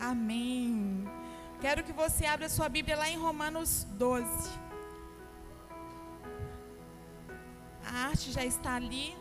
[0.00, 1.08] Amém.
[1.60, 4.26] Quero que você abra sua Bíblia lá em Romanos 12.
[7.84, 9.16] A arte já está ali.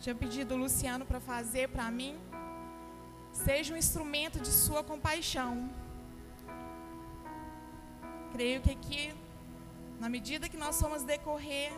[0.00, 2.18] Tinha pedido o Luciano para fazer para mim.
[3.30, 5.70] Seja um instrumento de sua compaixão.
[8.32, 9.14] Creio que aqui,
[10.00, 11.72] na medida que nós somos decorrer,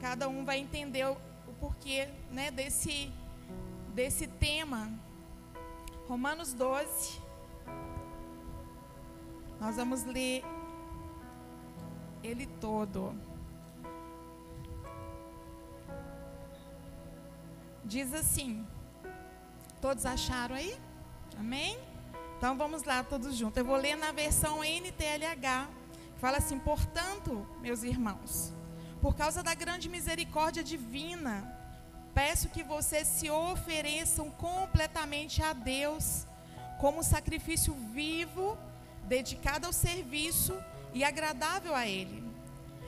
[0.00, 1.16] cada um vai entender o
[1.58, 3.10] porquê né, desse,
[3.94, 4.92] desse tema.
[6.12, 7.22] Romanos 12.
[9.58, 10.44] Nós vamos ler
[12.22, 13.14] ele todo.
[17.82, 18.66] Diz assim:
[19.80, 20.78] Todos acharam aí?
[21.38, 21.78] Amém?
[22.36, 23.56] Então vamos lá todos juntos.
[23.56, 25.66] Eu vou ler na versão NTLH,
[26.18, 28.52] fala assim: Portanto, meus irmãos,
[29.00, 31.61] por causa da grande misericórdia divina,
[32.14, 36.26] peço que vocês se ofereçam completamente a Deus
[36.78, 38.58] como sacrifício vivo
[39.04, 40.54] dedicada ao serviço
[40.92, 42.22] e agradável a Ele.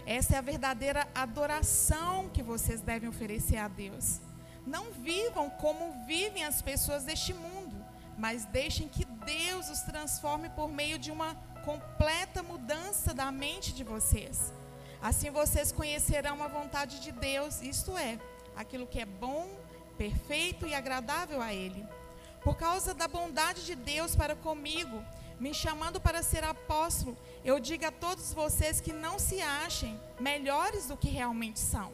[0.07, 4.21] Essa é a verdadeira adoração que vocês devem oferecer a Deus.
[4.67, 7.75] Não vivam como vivem as pessoas deste mundo,
[8.19, 13.83] mas deixem que Deus os transforme por meio de uma completa mudança da mente de
[13.83, 14.53] vocês.
[15.01, 18.19] Assim vocês conhecerão a vontade de Deus, isto é,
[18.57, 19.49] aquilo que é bom,
[19.97, 21.85] perfeito e agradável a Ele.
[22.43, 25.03] Por causa da bondade de Deus para comigo,
[25.41, 30.87] me chamando para ser apóstolo, eu digo a todos vocês que não se achem melhores
[30.87, 31.93] do que realmente são.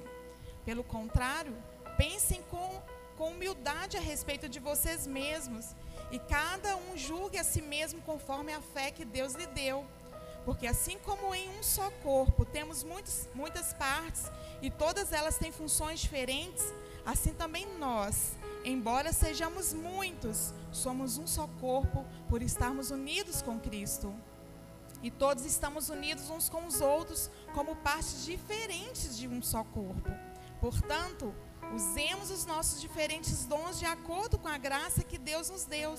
[0.65, 1.57] Pelo contrário,
[1.97, 2.83] pensem com,
[3.17, 5.75] com humildade a respeito de vocês mesmos
[6.11, 9.87] e cada um julgue a si mesmo conforme a fé que Deus lhe deu.
[10.45, 14.31] Porque assim como em um só corpo temos muitos, muitas partes
[14.63, 16.65] e todas elas têm funções diferentes,
[17.05, 18.33] assim também nós
[18.63, 24.15] Embora sejamos muitos, somos um só corpo por estarmos unidos com Cristo.
[25.03, 30.11] E todos estamos unidos uns com os outros como partes diferentes de um só corpo.
[30.61, 31.35] Portanto,
[31.75, 35.95] usemos os nossos diferentes dons de acordo com a graça que Deus nos deu.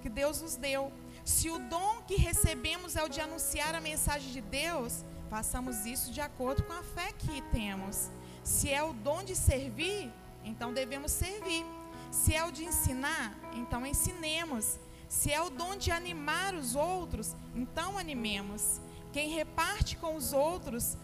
[0.00, 0.90] Que Deus nos deu.
[1.24, 6.12] Se o dom que recebemos é o de anunciar a mensagem de Deus, façamos isso
[6.12, 8.10] de acordo com a fé que temos.
[8.42, 10.12] Se é o dom de servir,
[10.44, 11.64] então devemos servir.
[12.10, 14.78] Se é o de ensinar, então ensinemos.
[15.08, 18.80] Se é o dom de animar os outros, então animemos.
[19.12, 20.96] Quem reparte com os outros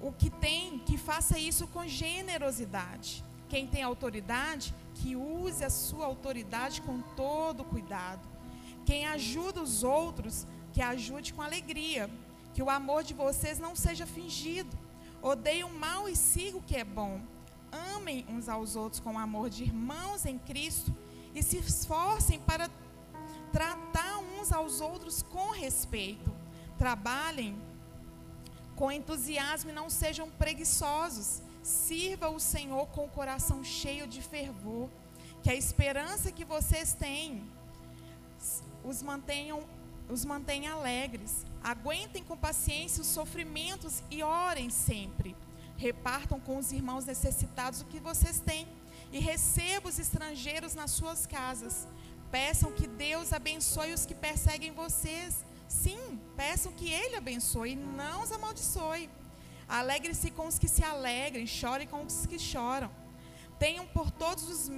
[0.00, 3.24] o que tem, que faça isso com generosidade.
[3.48, 8.26] Quem tem autoridade, que use a sua autoridade com todo cuidado.
[8.84, 12.10] Quem ajuda os outros, que ajude com alegria.
[12.54, 14.74] Que o amor de vocês não seja fingido.
[15.22, 17.20] Odeie o mal e siga o que é bom
[17.72, 20.94] amem uns aos outros com amor de irmãos em Cristo
[21.34, 22.70] e se esforcem para
[23.52, 26.30] tratar uns aos outros com respeito.
[26.76, 27.60] Trabalhem
[28.76, 31.42] com entusiasmo e não sejam preguiçosos.
[31.68, 34.88] Sirva o Senhor com o coração cheio de fervor.
[35.42, 37.42] Que a esperança que vocês têm
[38.82, 39.62] os mantenham
[40.08, 41.44] os mantenha alegres.
[41.62, 45.36] Aguentem com paciência os sofrimentos e orem sempre.
[45.76, 48.66] Repartam com os irmãos necessitados o que vocês têm
[49.12, 51.86] e recebam os estrangeiros nas suas casas.
[52.30, 55.44] Peçam que Deus abençoe os que perseguem vocês.
[55.68, 59.10] Sim, peçam que Ele abençoe e não os amaldiçoe.
[59.68, 62.90] Alegre-se com os que se alegrem, chorem com os que choram.
[63.58, 64.70] Tenham por todos, os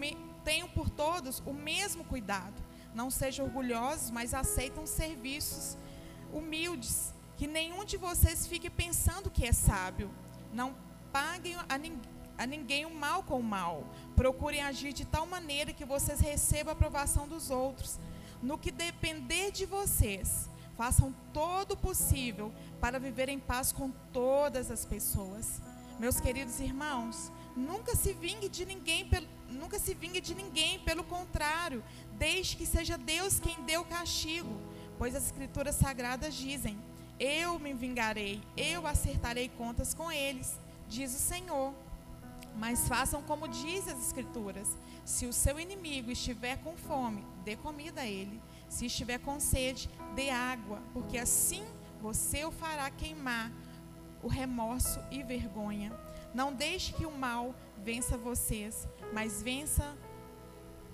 [0.43, 2.61] tenham por todos o mesmo cuidado.
[2.95, 5.77] Não sejam orgulhosos, mas aceitam serviços
[6.33, 7.15] humildes.
[7.37, 10.11] Que nenhum de vocês fique pensando que é sábio.
[10.53, 10.75] Não
[11.13, 11.67] paguem a,
[12.39, 13.87] a ninguém o mal com o mal.
[14.17, 17.99] Procurem agir de tal maneira que vocês recebam a aprovação dos outros.
[18.43, 20.49] No que depender de vocês,
[20.81, 25.61] façam todo o possível para viver em paz com todas as pessoas.
[25.99, 29.07] Meus queridos irmãos, nunca se vingue de ninguém,
[29.51, 34.59] nunca se vingue de ninguém, pelo contrário, deixe que seja Deus quem dê o castigo,
[34.97, 36.79] pois as escrituras sagradas dizem:
[37.19, 40.59] Eu me vingarei, eu acertarei contas com eles
[40.91, 41.73] diz o Senhor.
[42.57, 48.03] Mas façam como diz as Escrituras: se o seu inimigo estiver com fome, dê comida
[48.03, 48.41] a ele.
[48.71, 51.67] Se estiver com sede, dê água, porque assim
[52.01, 53.51] você o fará queimar
[54.23, 55.93] o remorso e vergonha.
[56.33, 59.85] Não deixe que o mal vença vocês, mas vença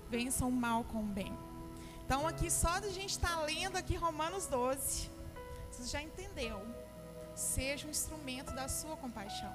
[0.09, 1.31] vença o mal com o bem.
[2.03, 5.11] Então aqui só da gente estar tá lendo aqui Romanos 12,
[5.69, 6.59] você já entendeu.
[7.35, 9.53] Seja um instrumento da sua compaixão.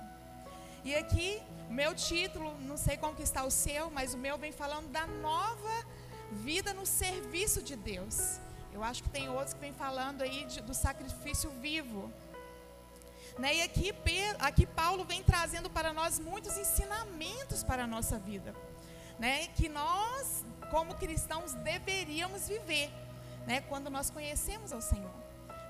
[0.85, 4.53] E aqui, meu título, não sei como que está o seu, mas o meu vem
[4.53, 5.87] falando da nova
[6.32, 8.40] vida no serviço de Deus.
[8.73, 12.11] Eu acho que tem outros que vêm falando aí de, do sacrifício vivo.
[13.38, 13.56] Né?
[13.56, 13.94] E aqui,
[14.38, 18.55] aqui Paulo vem trazendo para nós muitos ensinamentos para a nossa vida.
[19.19, 19.49] Né?
[19.49, 22.90] Que nós, como cristãos, deveríamos viver
[23.46, 23.61] né?
[23.62, 25.23] quando nós conhecemos ao Senhor.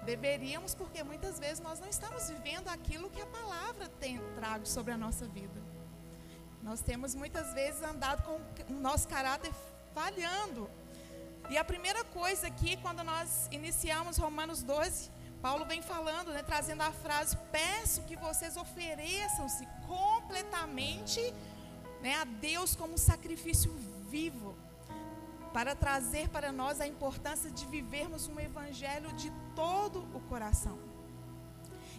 [0.05, 4.93] Deveríamos, porque muitas vezes nós não estamos vivendo aquilo que a palavra tem trago sobre
[4.93, 5.61] a nossa vida.
[6.61, 8.41] Nós temos muitas vezes andado com
[8.73, 9.53] o nosso caráter
[9.95, 10.69] falhando.
[11.51, 15.11] E a primeira coisa aqui, quando nós iniciamos Romanos 12,
[15.41, 21.21] Paulo vem falando, né, trazendo a frase: Peço que vocês ofereçam-se completamente
[22.01, 23.73] né, a Deus como sacrifício
[24.09, 24.57] vivo,
[25.53, 30.79] para trazer para nós a importância de vivermos um evangelho de todo o coração.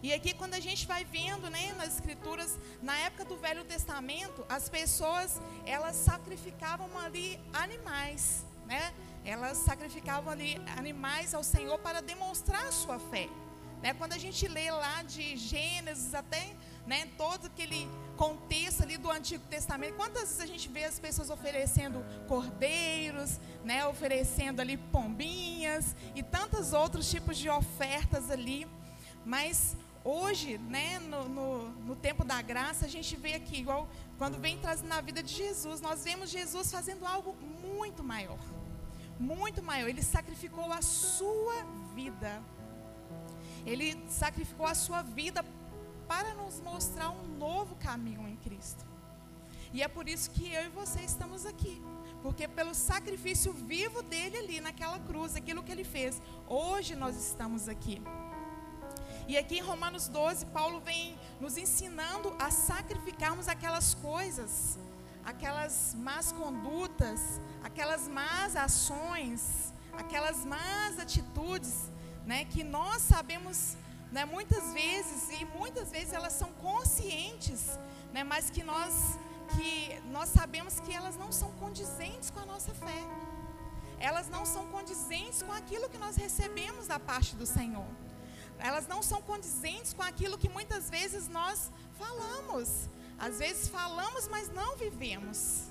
[0.04, 4.46] E aqui quando a gente vai vendo, né, nas escrituras, na época do Velho Testamento,
[4.50, 8.94] as pessoas, elas sacrificavam ali animais, né?
[9.24, 13.30] Elas sacrificavam ali animais ao Senhor para demonstrar a sua fé.
[13.82, 13.94] Né?
[13.94, 16.54] Quando a gente lê lá de Gênesis até
[16.86, 21.30] né, todo aquele contexto ali do Antigo Testamento, quantas vezes a gente vê as pessoas
[21.30, 28.68] oferecendo cordeiros, né, oferecendo ali pombinhas e tantos outros tipos de ofertas ali,
[29.26, 34.38] mas Hoje, né, no, no, no, tempo da graça, a gente vê aqui, igual quando
[34.38, 37.34] vem trazendo na vida de Jesus, nós vemos Jesus fazendo algo
[37.64, 38.40] muito maior.
[39.18, 39.88] Muito maior.
[39.88, 41.64] Ele sacrificou a sua
[41.96, 42.44] vida.
[43.66, 45.46] Ele sacrificou a sua vida
[46.06, 48.86] para nos mostrar um novo caminho em Cristo.
[49.72, 51.82] E é por isso que eu e você estamos aqui.
[52.22, 57.70] Porque pelo sacrifício vivo dele ali naquela cruz, aquilo que ele fez, hoje nós estamos
[57.70, 58.02] aqui.
[59.26, 64.78] E aqui em Romanos 12, Paulo vem nos ensinando a sacrificarmos aquelas coisas,
[65.24, 71.90] aquelas más condutas, aquelas más ações, aquelas más atitudes,
[72.26, 73.78] né, que nós sabemos,
[74.12, 77.80] né, muitas vezes e muitas vezes elas são conscientes,
[78.12, 79.18] né, mas que nós
[79.56, 83.04] que nós sabemos que elas não são condizentes com a nossa fé.
[84.00, 87.86] Elas não são condizentes com aquilo que nós recebemos da parte do Senhor
[88.60, 92.90] elas não são condizentes com aquilo que muitas vezes nós falamos.
[93.18, 95.66] Às vezes falamos, mas não vivemos,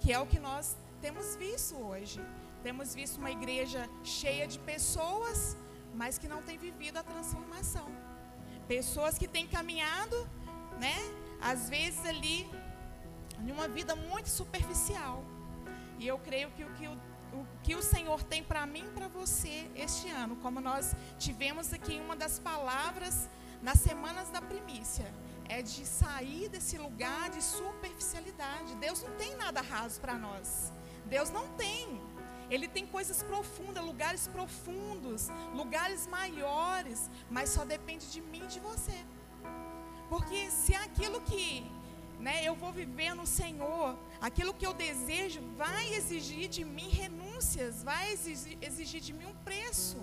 [0.00, 2.20] que é o que nós temos visto hoje.
[2.62, 5.56] Temos visto uma igreja cheia de pessoas,
[5.94, 7.86] mas que não tem vivido a transformação.
[8.66, 10.28] Pessoas que têm caminhado,
[10.80, 10.96] né?
[11.40, 12.48] Às vezes ali,
[13.38, 15.22] em uma vida muito superficial.
[15.98, 16.98] E eu creio que o que o
[17.36, 21.72] o que o Senhor tem para mim e para você este ano, como nós tivemos
[21.72, 23.28] aqui uma das palavras
[23.62, 25.12] nas semanas da primícia,
[25.48, 28.74] é de sair desse lugar de superficialidade.
[28.76, 30.72] Deus não tem nada raso para nós.
[31.06, 32.00] Deus não tem.
[32.48, 38.60] Ele tem coisas profundas, lugares profundos, lugares maiores, mas só depende de mim e de
[38.60, 38.98] você.
[40.08, 41.68] Porque se aquilo que
[42.20, 46.88] né, eu vou viver no Senhor, aquilo que eu desejo vai exigir de mim
[47.36, 49.98] renúncias, vai exigir, de mim um preço.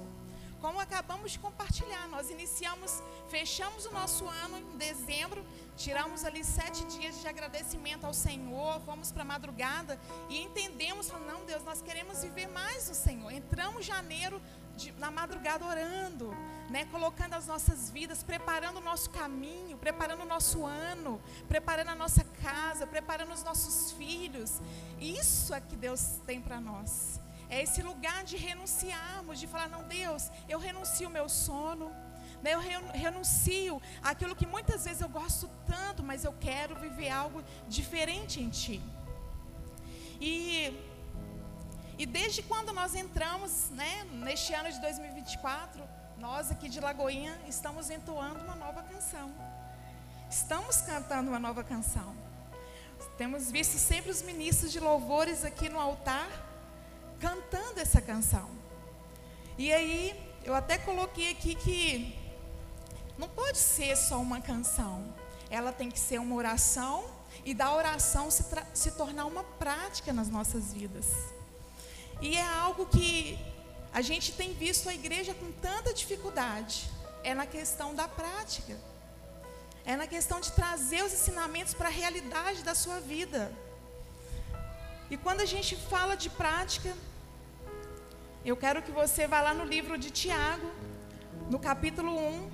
[0.61, 5.45] Como acabamos de compartilhar, nós iniciamos, fechamos o nosso ano em dezembro,
[5.75, 9.99] tiramos ali sete dias de agradecimento ao Senhor, fomos para a madrugada
[10.29, 13.31] e entendemos, não, Deus, nós queremos viver mais no Senhor.
[13.31, 14.41] Entramos janeiro
[14.77, 16.33] de, na madrugada orando,
[16.69, 21.95] né, colocando as nossas vidas, preparando o nosso caminho, preparando o nosso ano, preparando a
[21.95, 24.61] nossa casa, preparando os nossos filhos.
[24.97, 27.22] Isso é que Deus tem para nós.
[27.53, 31.87] É esse lugar de renunciarmos, de falar: não, Deus, eu renuncio o meu sono.
[32.43, 32.61] Né, eu
[33.05, 37.41] renuncio aquilo que muitas vezes eu gosto tanto, mas eu quero viver algo
[37.77, 38.81] diferente em Ti.
[40.19, 40.35] E
[41.97, 45.81] e desde quando nós entramos, né, neste ano de 2024,
[46.17, 49.27] nós aqui de Lagoinha estamos entoando uma nova canção.
[50.29, 52.09] Estamos cantando uma nova canção.
[53.15, 56.27] Temos visto sempre os ministros de louvores aqui no altar
[57.23, 58.49] cantando essa canção.
[59.57, 60.13] E aí,
[60.43, 62.19] eu até coloquei aqui que
[63.17, 65.15] não pode ser só uma canção.
[65.49, 67.05] Ela tem que ser uma oração
[67.45, 71.05] e da oração se, se tornar uma prática nas nossas vidas.
[72.21, 73.39] E é algo que
[73.93, 76.89] a gente tem visto a igreja com tanta dificuldade.
[77.23, 78.77] É na questão da prática.
[79.85, 83.49] É na questão de trazer os ensinamentos para a realidade da sua vida.
[85.09, 86.93] E quando a gente fala de prática,
[88.45, 90.69] eu quero que você vá lá no livro de Tiago,
[91.49, 92.49] no capítulo 1.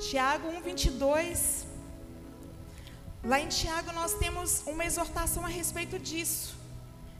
[0.00, 1.66] Tiago 1, 22.
[3.24, 6.56] Lá em Tiago nós temos uma exortação a respeito disso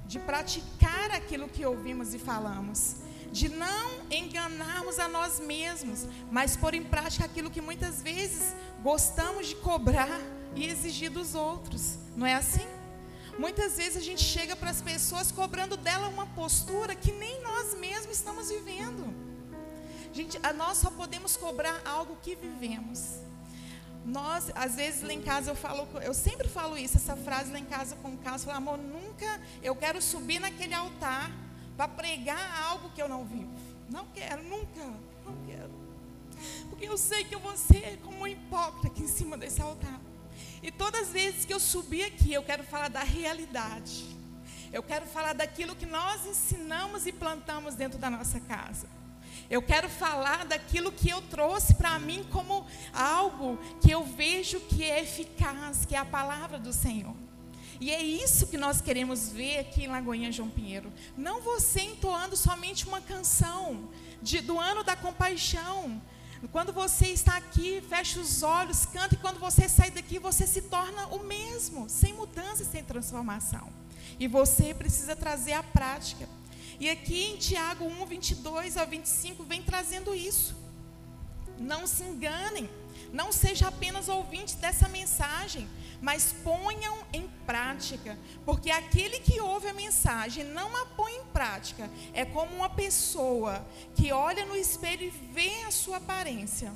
[0.07, 2.97] de praticar aquilo que ouvimos e falamos,
[3.33, 9.49] de não enganarmos a nós mesmos, mas pôr em prática aquilo que muitas vezes gostamos
[9.49, 10.21] de cobrar
[10.55, 11.99] e exigir dos outros.
[12.17, 12.75] Não é assim?
[13.38, 17.75] Muitas vezes a gente chega para as pessoas cobrando dela uma postura que nem nós
[17.75, 19.14] mesmos estamos vivendo.
[20.12, 23.16] Gente, nós só podemos cobrar algo que vivemos.
[24.07, 27.59] Nós, às vezes lá em casa eu falo, eu sempre falo isso, essa frase lá
[27.59, 31.31] em casa com o Carlos, falo, amor, nunca eu quero subir naquele altar
[31.76, 33.52] para pregar algo que eu não vivo.
[33.90, 34.85] Não quero, nunca,
[35.26, 35.71] não quero.
[36.71, 40.00] Porque eu sei que eu vou ser como um hipócrita aqui em cima desse altar.
[40.66, 44.04] E todas as vezes que eu subir aqui, eu quero falar da realidade.
[44.73, 48.88] Eu quero falar daquilo que nós ensinamos e plantamos dentro da nossa casa.
[49.49, 54.82] Eu quero falar daquilo que eu trouxe para mim como algo que eu vejo que
[54.82, 57.14] é eficaz, que é a palavra do Senhor.
[57.80, 60.92] E é isso que nós queremos ver aqui em Lagoinha João Pinheiro.
[61.16, 63.88] Não você entoando somente uma canção
[64.20, 66.02] de, do ano da compaixão.
[66.52, 70.62] Quando você está aqui, fecha os olhos, canta, e quando você sai daqui, você se
[70.62, 73.73] torna o mesmo, sem mudança, sem transformação.
[74.19, 76.28] E você precisa trazer a prática.
[76.78, 80.55] E aqui em Tiago 1, 22 a 25, vem trazendo isso.
[81.59, 82.69] Não se enganem,
[83.12, 85.68] não seja apenas ouvinte dessa mensagem,
[86.00, 91.90] mas ponham em prática, porque aquele que ouve a mensagem não a põe em prática
[92.12, 96.72] é como uma pessoa que olha no espelho e vê a sua aparência,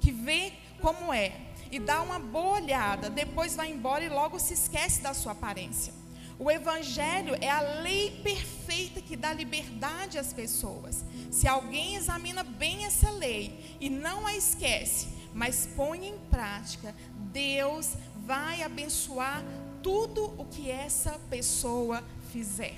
[0.00, 1.32] que vê como é
[1.70, 5.92] e dá uma boa olhada, depois vai embora e logo se esquece da sua aparência.
[6.38, 11.04] O Evangelho é a lei perfeita que dá liberdade às pessoas.
[11.30, 16.94] Se alguém examina bem essa lei e não a esquece, mas põe em prática,
[17.32, 17.94] Deus
[18.26, 19.44] vai abençoar
[19.82, 22.76] tudo o que essa pessoa fizer.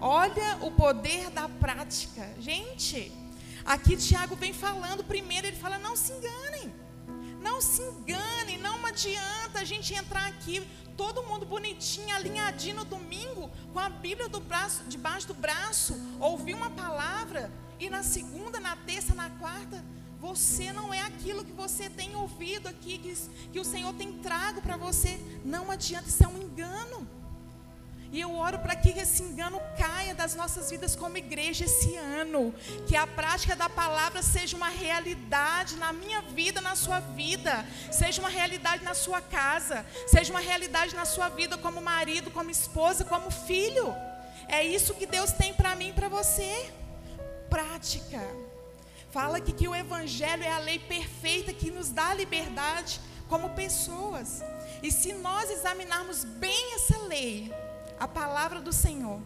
[0.00, 2.28] Olha o poder da prática.
[2.40, 3.12] Gente,
[3.64, 6.72] aqui Tiago vem falando, primeiro ele fala: não se enganem.
[7.40, 10.64] Não se enganem, não adianta a gente entrar aqui
[10.96, 16.54] todo mundo bonitinho, alinhadinho no domingo, com a Bíblia do braço, debaixo do braço, ouvir
[16.54, 17.50] uma palavra,
[17.80, 19.84] e na segunda, na terça, na quarta,
[20.22, 23.12] você não é aquilo que você tem ouvido aqui, que,
[23.52, 25.18] que o Senhor tem trago para você.
[25.44, 27.08] Não adianta, isso é um engano.
[28.12, 32.54] E eu oro para que esse engano caia das nossas vidas como igreja esse ano.
[32.86, 37.66] Que a prática da palavra seja uma realidade na minha vida, na sua vida.
[37.90, 39.84] Seja uma realidade na sua casa.
[40.06, 43.92] Seja uma realidade na sua vida como marido, como esposa, como filho.
[44.46, 46.72] É isso que Deus tem para mim e para você.
[47.50, 48.41] Prática.
[49.12, 54.42] Fala que, que o Evangelho é a lei perfeita que nos dá liberdade como pessoas.
[54.82, 57.52] E se nós examinarmos bem essa lei,
[58.00, 59.20] a palavra do Senhor,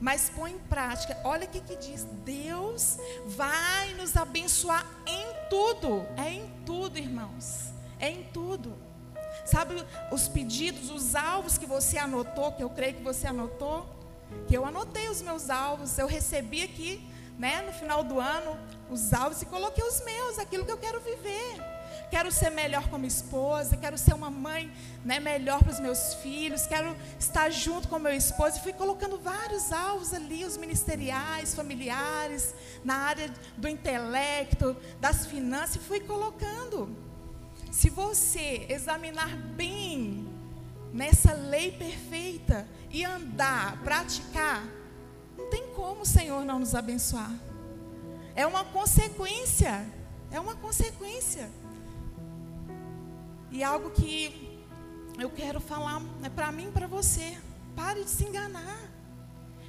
[0.00, 1.20] mas põe em prática.
[1.24, 6.06] Olha o que, que diz: Deus vai nos abençoar em tudo.
[6.16, 7.72] É em tudo, irmãos.
[7.98, 8.78] É em tudo.
[9.44, 9.74] Sabe
[10.12, 13.86] os pedidos, os alvos que você anotou, que eu creio que você anotou?
[14.46, 17.11] Que eu anotei os meus alvos, eu recebi aqui,
[17.42, 18.56] né, no final do ano,
[18.88, 21.72] os alvos e coloquei os meus, aquilo que eu quero viver
[22.08, 24.70] quero ser melhor como esposa, quero ser uma mãe
[25.02, 28.58] né, melhor para os meus filhos, quero estar junto com meu esposo.
[28.58, 35.76] E fui colocando vários alvos ali, os ministeriais, familiares, na área do intelecto, das finanças,
[35.76, 36.94] e fui colocando.
[37.70, 40.28] Se você examinar bem
[40.92, 44.66] nessa lei perfeita e andar, praticar,
[45.52, 47.30] tem como o Senhor não nos abençoar.
[48.34, 49.86] É uma consequência.
[50.30, 51.50] É uma consequência.
[53.50, 54.64] E algo que
[55.18, 57.36] eu quero falar é para mim e para você.
[57.76, 58.80] Pare de se enganar.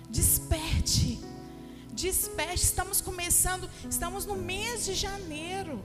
[0.10, 1.20] Desperte.
[1.92, 2.64] Desperte.
[2.64, 5.84] Estamos começando, estamos no mês de janeiro.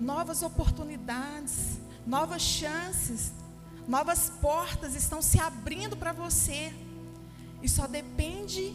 [0.00, 3.32] Novas oportunidades, novas chances,
[3.88, 6.72] novas portas estão se abrindo para você.
[7.64, 8.74] E só depende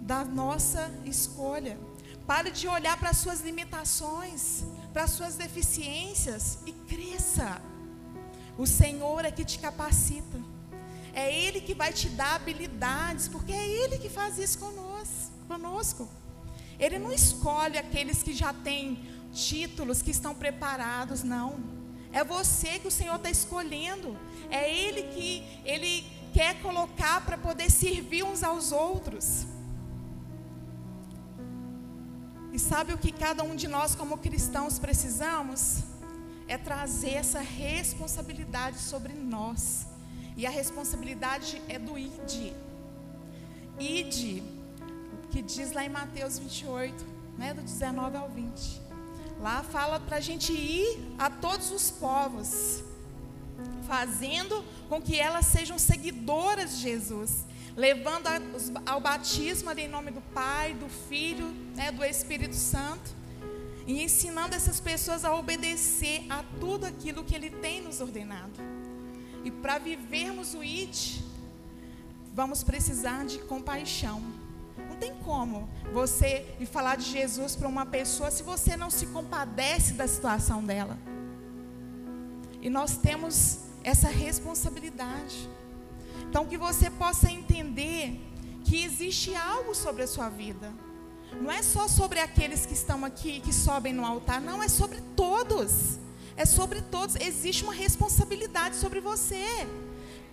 [0.00, 1.78] da nossa escolha.
[2.26, 7.62] Pare de olhar para as suas limitações, para as suas deficiências e cresça.
[8.58, 10.38] O Senhor é que te capacita.
[11.14, 14.58] É Ele que vai te dar habilidades, porque é Ele que faz isso
[15.46, 16.08] conosco.
[16.76, 18.98] Ele não escolhe aqueles que já têm
[19.32, 21.78] títulos, que estão preparados, não.
[22.12, 24.18] É você que o Senhor está escolhendo.
[24.50, 29.46] É Ele que Ele quer colocar para poder servir uns aos outros.
[32.52, 35.84] E sabe o que cada um de nós, como cristãos, precisamos?
[36.46, 39.86] É trazer essa responsabilidade sobre nós.
[40.36, 42.52] E a responsabilidade é do ID.
[43.78, 44.42] ide,
[45.30, 47.06] que diz lá em Mateus 28,
[47.36, 48.80] né, do 19 ao 20.
[49.40, 52.82] Lá fala para a gente ir a todos os povos,
[53.88, 58.28] fazendo com que elas sejam seguidoras de Jesus, levando
[58.84, 63.16] ao batismo em nome do Pai, do Filho, né, do Espírito Santo,
[63.86, 68.52] e ensinando essas pessoas a obedecer a tudo aquilo que Ele tem nos ordenado.
[69.42, 71.24] E para vivermos o IT,
[72.34, 74.22] vamos precisar de compaixão.
[74.90, 79.06] Não tem como você ir falar de Jesus para uma pessoa se você não se
[79.06, 80.98] compadece da situação dela.
[82.60, 85.48] E nós temos essa responsabilidade.
[86.28, 88.20] Então, que você possa entender
[88.64, 90.72] que existe algo sobre a sua vida.
[91.40, 95.00] Não é só sobre aqueles que estão aqui, que sobem no altar, não, é sobre
[95.16, 95.98] todos.
[96.36, 97.16] É sobre todos.
[97.16, 99.44] Existe uma responsabilidade sobre você.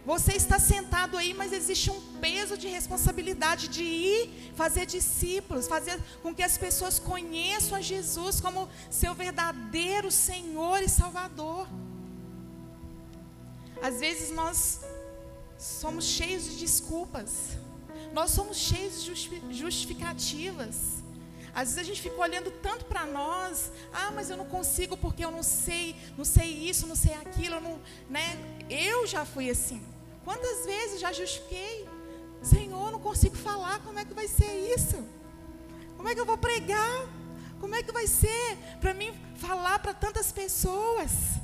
[0.05, 5.99] Você está sentado aí, mas existe um peso de responsabilidade de ir fazer discípulos, fazer
[6.21, 11.67] com que as pessoas conheçam a Jesus como seu verdadeiro Senhor e Salvador.
[13.87, 14.79] Às vezes nós
[15.59, 17.31] somos cheios de desculpas,
[18.13, 19.13] nós somos cheios de
[19.51, 20.75] justificativas.
[21.53, 25.23] Às vezes a gente fica olhando tanto para nós, ah, mas eu não consigo porque
[25.23, 28.25] eu não sei, não sei isso, não sei aquilo, não, né?
[28.71, 29.79] Eu já fui assim.
[30.23, 31.87] Quantas vezes já justifiquei?
[32.41, 34.97] Senhor, não consigo falar, como é que vai ser isso?
[35.95, 37.07] Como é que eu vou pregar?
[37.59, 41.34] Como é que vai ser para mim falar para tantas pessoas?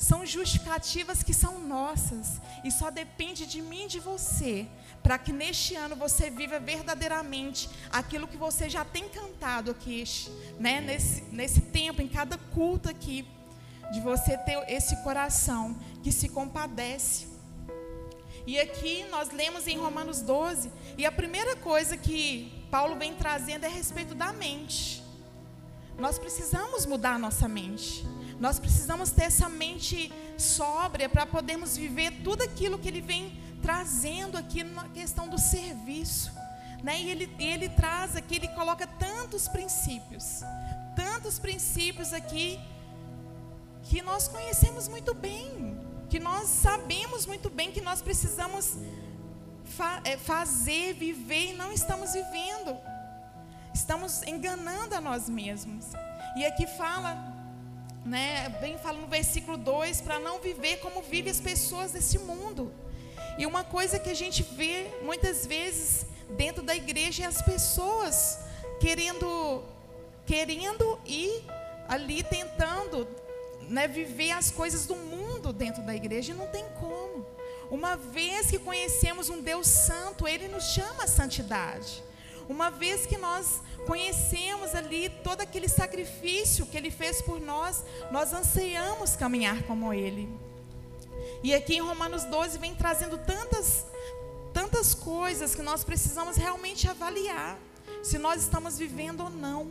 [0.00, 4.66] São justificativas que são nossas e só depende de mim e de você
[5.02, 10.04] para que neste ano você viva verdadeiramente aquilo que você já tem cantado aqui,
[10.58, 10.80] né?
[10.80, 13.26] Nesse, nesse tempo, em cada culto aqui,
[13.92, 17.28] de você ter esse coração que se compadece.
[18.46, 23.64] E aqui nós lemos em Romanos 12, e a primeira coisa que Paulo vem trazendo
[23.64, 25.02] é a respeito da mente.
[25.98, 28.02] Nós precisamos mudar a nossa mente.
[28.40, 34.38] Nós precisamos ter essa mente sóbria para podermos viver tudo aquilo que ele vem trazendo
[34.38, 36.32] aqui na questão do serviço.
[36.82, 37.02] Né?
[37.02, 40.40] E ele, ele traz aqui, ele coloca tantos princípios,
[40.96, 42.58] tantos princípios aqui
[43.82, 48.78] que nós conhecemos muito bem, que nós sabemos muito bem que nós precisamos
[49.64, 52.74] fa é, fazer, viver e não estamos vivendo.
[53.74, 55.84] Estamos enganando a nós mesmos.
[56.36, 57.39] E aqui fala
[58.10, 62.72] né, bem fala no versículo 2, para não viver como vivem as pessoas desse mundo.
[63.38, 68.40] E uma coisa que a gente vê muitas vezes dentro da igreja é as pessoas
[68.80, 69.62] querendo
[70.26, 71.44] querendo ir
[71.88, 73.06] ali tentando
[73.68, 77.24] né, viver as coisas do mundo dentro da igreja e não tem como.
[77.70, 82.02] Uma vez que conhecemos um Deus santo, ele nos chama a santidade.
[82.50, 88.32] Uma vez que nós conhecemos ali todo aquele sacrifício que Ele fez por nós, nós
[88.32, 90.28] anseiamos caminhar como Ele.
[91.44, 93.86] E aqui em Romanos 12 vem trazendo tantas,
[94.52, 97.56] tantas coisas que nós precisamos realmente avaliar
[98.02, 99.68] se nós estamos vivendo ou não.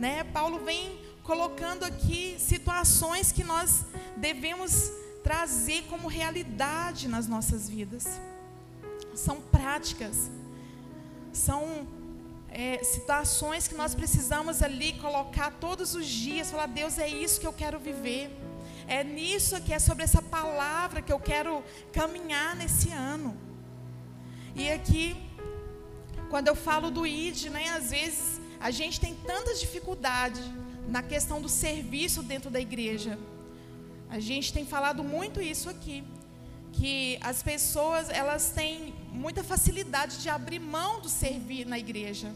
[0.00, 0.24] Né?
[0.24, 3.84] Paulo vem colocando aqui situações que nós
[4.16, 4.90] devemos
[5.22, 8.06] trazer como realidade nas nossas vidas.
[9.14, 10.30] São práticas
[11.34, 11.86] são
[12.48, 17.46] é, situações que nós precisamos ali colocar todos os dias, falar, Deus, é isso que
[17.46, 18.30] eu quero viver.
[18.86, 23.36] É nisso que é sobre essa palavra que eu quero caminhar nesse ano.
[24.54, 25.16] E aqui,
[26.30, 30.42] quando eu falo do ID, né, às vezes a gente tem tantas dificuldades
[30.88, 33.18] na questão do serviço dentro da igreja.
[34.08, 36.04] A gente tem falado muito isso aqui
[36.74, 42.32] que as pessoas elas têm muita facilidade de abrir mão do servir na igreja.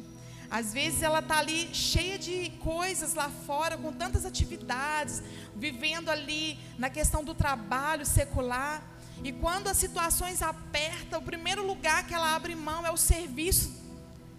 [0.50, 5.22] Às vezes ela está ali cheia de coisas lá fora, com tantas atividades,
[5.54, 8.82] vivendo ali na questão do trabalho secular.
[9.22, 13.74] E quando as situações apertam, o primeiro lugar que ela abre mão é o serviço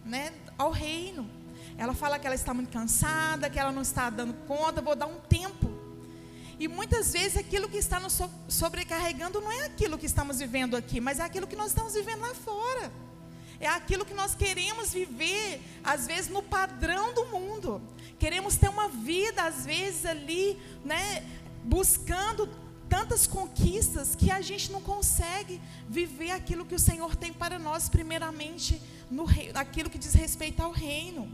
[0.04, 1.30] né, ao reino.
[1.78, 5.06] Ela fala que ela está muito cansada, que ela não está dando conta, vou dar
[5.06, 5.79] um tempo.
[6.60, 8.20] E muitas vezes aquilo que está nos
[8.50, 12.20] sobrecarregando não é aquilo que estamos vivendo aqui, mas é aquilo que nós estamos vivendo
[12.20, 12.92] lá fora.
[13.62, 17.82] É aquilo que nós queremos viver, às vezes, no padrão do mundo.
[18.18, 21.26] Queremos ter uma vida, às vezes, ali, né,
[21.64, 22.48] buscando
[22.90, 27.88] tantas conquistas que a gente não consegue viver aquilo que o Senhor tem para nós,
[27.88, 31.30] primeiramente, no rei, aquilo que diz respeito ao reino.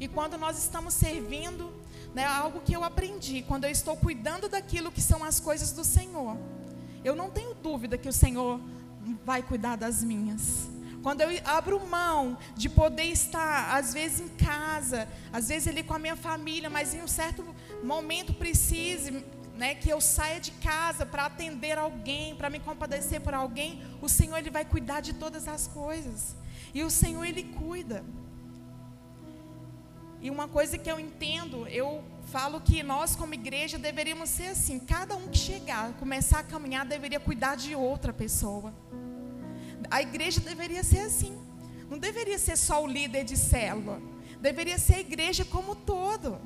[0.00, 1.72] E quando nós estamos servindo,
[2.14, 5.84] né, algo que eu aprendi quando eu estou cuidando daquilo que são as coisas do
[5.84, 6.36] Senhor.
[7.04, 8.60] Eu não tenho dúvida que o Senhor
[9.24, 10.68] vai cuidar das minhas.
[11.02, 15.94] quando eu abro mão de poder estar, às vezes, em casa, às vezes ali com
[15.94, 17.42] a minha família, mas em um certo
[17.82, 19.24] momento precise
[19.56, 24.08] né, que eu saia de casa para atender alguém, para me compadecer por alguém, o
[24.08, 26.34] Senhor ele vai cuidar de todas as coisas.
[26.74, 28.04] E o Senhor ele cuida.
[30.22, 34.78] E uma coisa que eu entendo, eu falo que nós como igreja deveríamos ser assim,
[34.78, 38.72] cada um que chegar, começar a caminhar deveria cuidar de outra pessoa.
[39.90, 41.36] A igreja deveria ser assim.
[41.88, 44.00] Não deveria ser só o líder de célula.
[44.40, 46.38] Deveria ser a igreja como todo.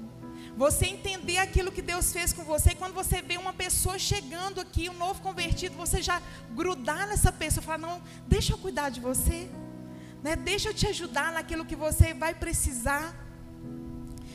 [0.56, 2.70] Você entender aquilo que Deus fez com você.
[2.70, 7.30] E quando você vê uma pessoa chegando aqui, um novo convertido, você já grudar nessa
[7.30, 7.62] pessoa.
[7.62, 9.50] Falar, não, deixa eu cuidar de você.
[10.22, 10.36] Né?
[10.36, 13.23] Deixa eu te ajudar naquilo que você vai precisar.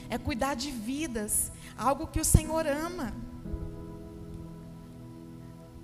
[0.10, 1.52] É cuidar de vidas.
[1.78, 3.14] Algo que o Senhor ama.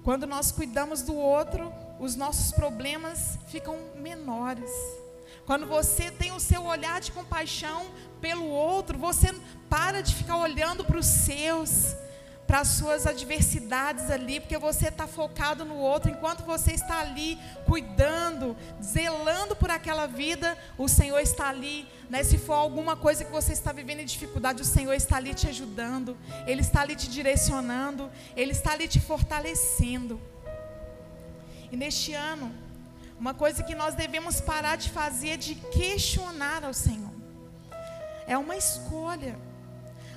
[0.04, 4.70] Quando nós cuidamos do outro, os nossos problemas ficam menores.
[5.46, 7.86] Quando você tem o seu olhar de compaixão
[8.20, 9.34] pelo outro, você
[9.70, 11.96] para de ficar olhando para os seus,
[12.48, 16.12] para as suas adversidades ali, porque você está focado no outro.
[16.12, 21.88] Enquanto você está ali cuidando, zelando por aquela vida, o Senhor está ali.
[22.10, 22.24] Né?
[22.24, 25.48] Se for alguma coisa que você está vivendo em dificuldade, o Senhor está ali te
[25.48, 30.22] ajudando, Ele está ali te direcionando, Ele está ali te fortalecendo.
[31.72, 32.54] E neste ano,
[33.20, 37.14] uma coisa que nós devemos parar de fazer é de questionar ao Senhor.
[38.28, 39.36] É uma escolha.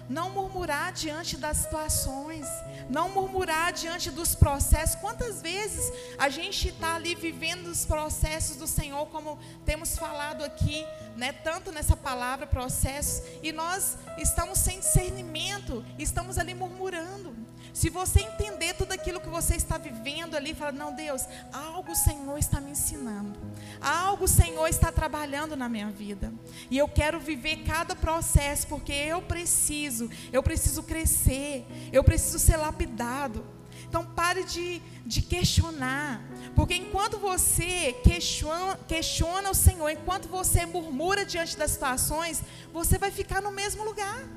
[0.08, 2.46] Não murmurar diante das situações,
[2.88, 4.96] não murmurar diante dos processos.
[4.96, 10.86] Quantas vezes a gente está ali vivendo os processos do Senhor, como temos falado aqui,
[11.16, 17.36] né, tanto nessa palavra processos, e nós estamos sem discernimento, estamos ali murmurando.
[17.72, 18.47] Se você entender
[18.78, 22.70] tudo aquilo que você está vivendo ali, fala: Não, Deus, algo o Senhor está me
[22.70, 23.38] ensinando,
[23.80, 26.32] algo o Senhor está trabalhando na minha vida,
[26.70, 32.56] e eu quero viver cada processo, porque eu preciso, eu preciso crescer, eu preciso ser
[32.56, 33.44] lapidado.
[33.88, 36.22] Então pare de, de questionar.
[36.54, 43.10] Porque enquanto você questiona, questiona o Senhor, enquanto você murmura diante das situações, você vai
[43.10, 44.28] ficar no mesmo lugar.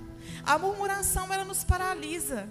[0.46, 2.48] A murmuração ela nos paralisa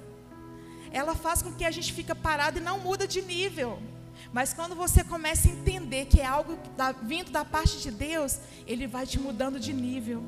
[0.93, 3.81] ela faz com que a gente fica parado e não muda de nível.
[4.33, 6.59] Mas quando você começa a entender que é algo
[7.03, 10.23] vindo da parte de Deus, Ele vai te mudando de nível.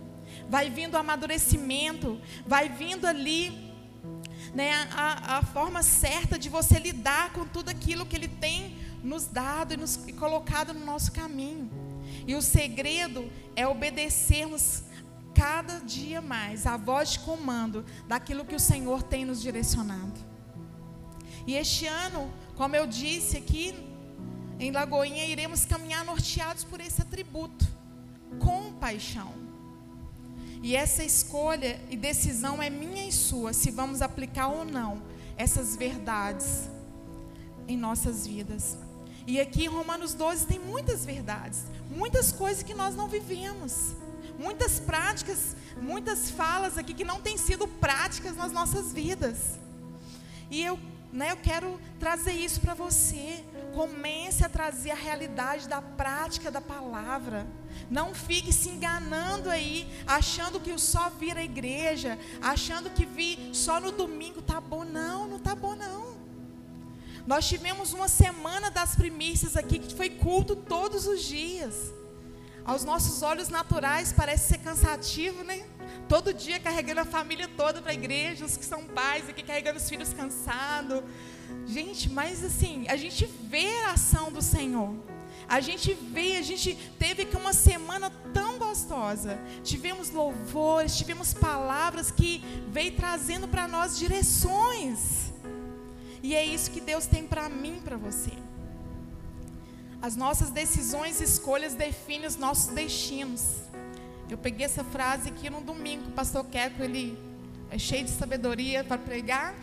[0.48, 3.72] Vai vindo o amadurecimento, vai vindo ali
[4.54, 9.26] né, a, a, forma certa de você lidar com tudo aquilo que Ele tem nos
[9.26, 11.70] dado e, nos, e colocado no nosso caminho.
[12.26, 14.82] E o segredo é obedecermos
[15.34, 20.31] cada dia mais a voz de comando daquilo que o Senhor tem nos direcionado.
[21.46, 23.74] E este ano, como eu disse aqui
[24.58, 27.66] em Lagoinha, iremos caminhar norteados por esse atributo,
[28.38, 29.32] compaixão.
[30.62, 35.02] E essa escolha e decisão é minha e sua, se vamos aplicar ou não
[35.36, 36.68] essas verdades
[37.66, 38.78] em nossas vidas.
[39.26, 43.94] E aqui em Romanos 12 tem muitas verdades, muitas coisas que nós não vivemos,
[44.38, 49.58] muitas práticas, muitas falas aqui que não têm sido práticas nas nossas vidas.
[50.50, 50.78] E eu
[51.12, 53.44] né, eu quero trazer isso para você.
[53.74, 57.46] Comece a trazer a realidade da prática da palavra.
[57.90, 63.80] Não fique se enganando aí, achando que só vir à igreja, achando que vir só
[63.80, 64.84] no domingo tá bom.
[64.84, 66.12] Não, não tá bom não.
[67.26, 71.92] Nós tivemos uma semana das primícias aqui que foi culto todos os dias.
[72.64, 75.64] Aos nossos olhos naturais parece ser cansativo, né?
[76.08, 79.78] Todo dia carregando a família toda para a igreja, os que são pais aqui carregando
[79.78, 81.02] os filhos cansados.
[81.66, 84.94] Gente, mas assim, a gente vê a ação do Senhor.
[85.48, 89.38] A gente vê, a gente teve aqui uma semana tão gostosa.
[89.62, 95.32] Tivemos louvores, tivemos palavras que veio trazendo para nós direções.
[96.22, 98.32] E é isso que Deus tem para mim, para você.
[100.00, 103.42] As nossas decisões e escolhas definem os nossos destinos.
[104.28, 107.18] Eu peguei essa frase aqui no domingo, o pastor Queco, ele
[107.70, 109.54] é cheio de sabedoria para pregar.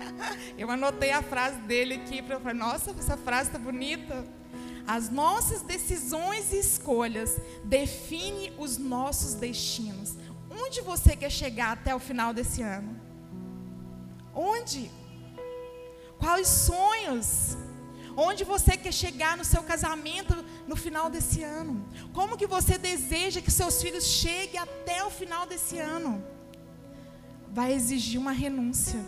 [0.58, 4.24] Eu anotei a frase dele aqui para falar, nossa, essa frase está bonita.
[4.86, 10.14] As nossas decisões e escolhas definem os nossos destinos.
[10.50, 13.00] Onde você quer chegar até o final desse ano?
[14.34, 14.90] Onde?
[16.18, 17.56] Quais sonhos?
[18.16, 20.34] Onde você quer chegar no seu casamento
[20.68, 21.84] no final desse ano?
[22.12, 26.24] Como que você deseja que seus filhos cheguem até o final desse ano?
[27.50, 29.00] Vai exigir uma renúncia.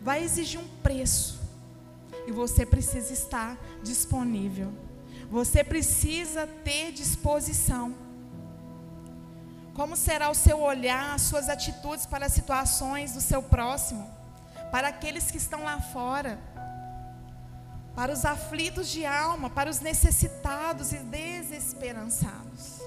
[0.00, 1.40] Vai exigir um preço.
[2.26, 4.72] E você precisa estar disponível.
[5.30, 7.94] Você precisa ter disposição.
[9.74, 14.08] Como será o seu olhar, as suas atitudes para as situações do seu próximo,
[14.70, 16.38] para aqueles que estão lá fora,
[17.94, 22.80] para os aflitos de alma, para os necessitados e desesperançados?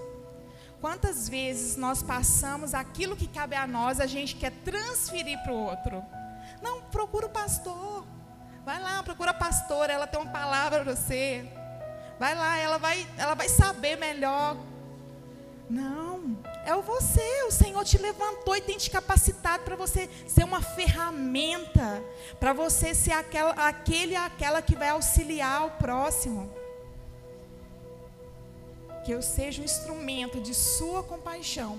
[0.81, 5.55] Quantas vezes nós passamos aquilo que cabe a nós, a gente quer transferir para o
[5.55, 6.03] outro?
[6.61, 8.05] Não, procura o pastor.
[8.65, 11.49] Vai lá, procura a pastora, ela tem uma palavra para você.
[12.19, 14.57] Vai lá, ela vai, ela vai saber melhor.
[15.69, 17.43] Não, é o você.
[17.43, 22.03] O Senhor te levantou e tem te capacitado para você ser uma ferramenta,
[22.39, 26.63] para você ser aquela, aquele aquela que vai auxiliar o próximo
[29.03, 31.77] que eu seja um instrumento de Sua compaixão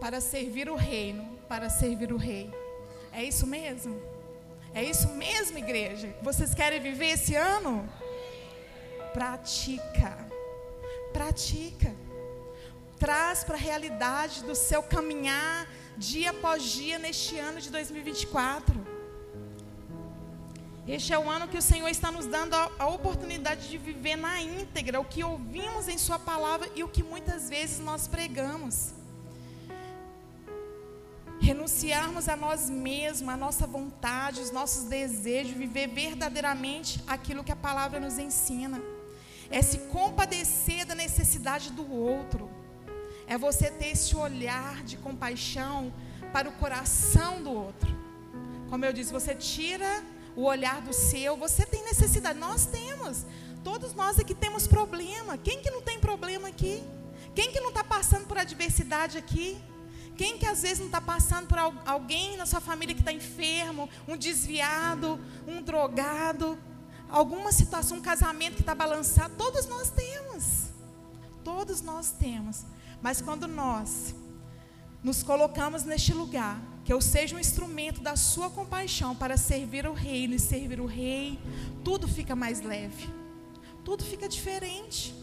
[0.00, 2.52] para servir o reino, para servir o rei.
[3.12, 4.02] É isso mesmo?
[4.74, 6.14] É isso mesmo, igreja?
[6.20, 7.88] Vocês querem viver esse ano?
[9.12, 10.18] Pratica.
[11.12, 11.94] Pratica.
[13.04, 18.74] Traz para a realidade do seu caminhar dia após dia neste ano de 2024.
[20.88, 24.16] Este é o ano que o Senhor está nos dando a, a, oportunidade de viver
[24.16, 28.94] na íntegra o que ouvimos em Sua palavra e o que muitas vezes nós pregamos.
[31.38, 37.56] Renunciarmos a nós mesmos, a nossa vontade, os nossos desejos, viver verdadeiramente aquilo que a
[37.56, 38.80] palavra nos ensina.
[39.50, 42.63] É se compadecer da necessidade do outro.
[43.26, 45.92] É você ter esse olhar de compaixão
[46.32, 47.88] para o coração do outro.
[48.68, 50.02] Como eu disse, você tira
[50.36, 51.36] o olhar do seu.
[51.36, 53.24] Você tem necessidade, nós temos.
[53.62, 55.38] Todos nós aqui temos problema.
[55.38, 56.82] Quem que não tem problema aqui?
[57.34, 59.60] Quem que não está passando por adversidade aqui?
[60.16, 63.88] Quem que às vezes não está passando por alguém na sua família que está enfermo,
[64.06, 66.56] um desviado, um drogado,
[67.08, 69.34] alguma situação, um casamento que está balançado?
[69.36, 70.66] Todos nós temos.
[71.42, 72.64] Todos nós temos.
[73.04, 74.14] Mas quando nós
[75.02, 79.92] nos colocamos neste lugar, que eu seja um instrumento da sua compaixão para servir o
[79.92, 81.38] reino e servir o rei,
[81.84, 83.06] tudo fica mais leve,
[83.84, 85.14] tudo fica diferente.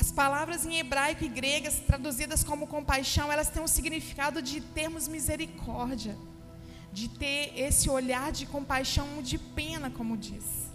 [0.00, 5.06] As palavras em hebraico e gregas, traduzidas como compaixão, elas têm um significado de termos
[5.06, 6.16] misericórdia,
[6.90, 10.71] de ter esse olhar de compaixão, de pena, como diz.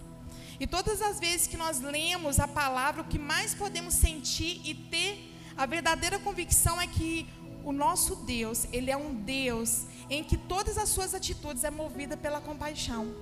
[0.59, 4.73] E todas as vezes que nós lemos a palavra, o que mais podemos sentir e
[4.73, 7.27] ter a verdadeira convicção é que
[7.63, 12.15] o nosso Deus, ele é um Deus em que todas as suas atitudes é movida
[12.15, 13.13] pela compaixão.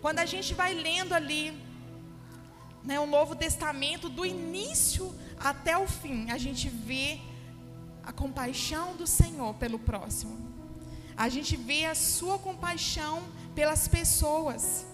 [0.00, 1.56] Quando a gente vai lendo ali
[2.84, 7.20] né, o Novo Testamento, do início até o fim, a gente vê
[8.02, 10.36] a compaixão do Senhor pelo próximo.
[11.16, 13.22] A gente vê a sua compaixão
[13.54, 14.86] pelas pessoas.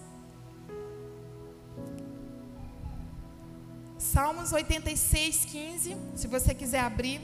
[4.15, 7.19] Salmos 86, 15, se você quiser abrir.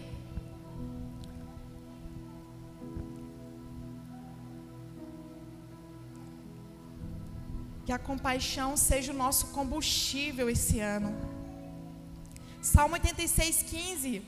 [7.85, 11.15] Que a compaixão seja o nosso combustível esse ano.
[12.61, 14.21] Salmo 86, 15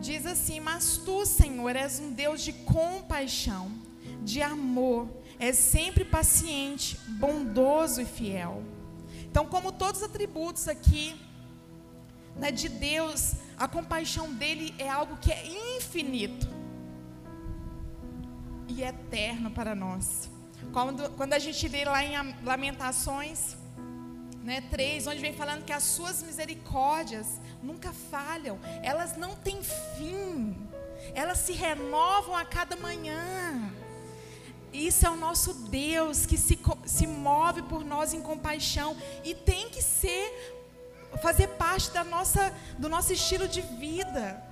[0.00, 3.70] diz assim: Mas tu, Senhor, és um Deus de compaixão,
[4.24, 5.06] de amor,
[5.38, 8.62] és sempre paciente, bondoso e fiel.
[9.30, 11.27] Então, como todos os atributos aqui
[12.38, 16.48] né, de Deus, a compaixão dele é algo que é infinito
[18.68, 20.30] e eterno para nós.
[20.72, 23.56] Quando, quando a gente lê lá em Lamentações
[24.42, 29.60] né, 3, onde vem falando que as suas misericórdias nunca falham, elas não têm
[29.96, 30.56] fim,
[31.14, 33.72] elas se renovam a cada manhã.
[34.72, 39.70] Isso é o nosso Deus que se, se move por nós em compaixão e tem
[39.70, 40.57] que ser
[41.16, 44.42] fazer parte da nossa, do nosso estilo de vida.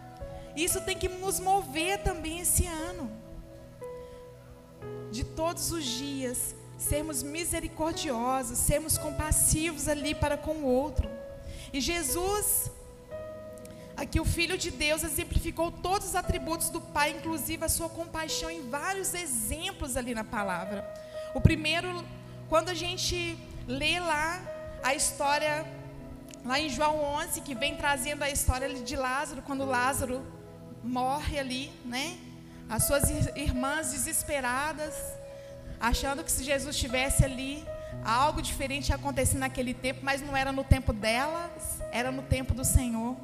[0.57, 3.11] Isso tem que nos mover também esse ano
[5.11, 11.09] de todos os dias, sermos misericordiosos, sermos compassivos ali para com o outro.
[11.73, 12.71] E Jesus,
[13.97, 18.51] aqui o Filho de Deus, exemplificou todos os atributos do Pai, inclusive a sua compaixão,
[18.51, 20.87] em vários exemplos ali na palavra.
[21.35, 22.05] O primeiro,
[22.49, 24.41] quando a gente lê lá
[24.83, 25.67] a história,
[26.47, 30.25] lá em João 11, que vem trazendo a história de Lázaro, quando Lázaro
[30.83, 32.17] morre ali, né?
[32.69, 34.95] as suas irmãs desesperadas,
[35.81, 37.65] achando que se Jesus estivesse ali,
[38.05, 42.55] algo diferente ia acontecer naquele tempo, mas não era no tempo delas, era no tempo
[42.55, 43.17] do Senhor.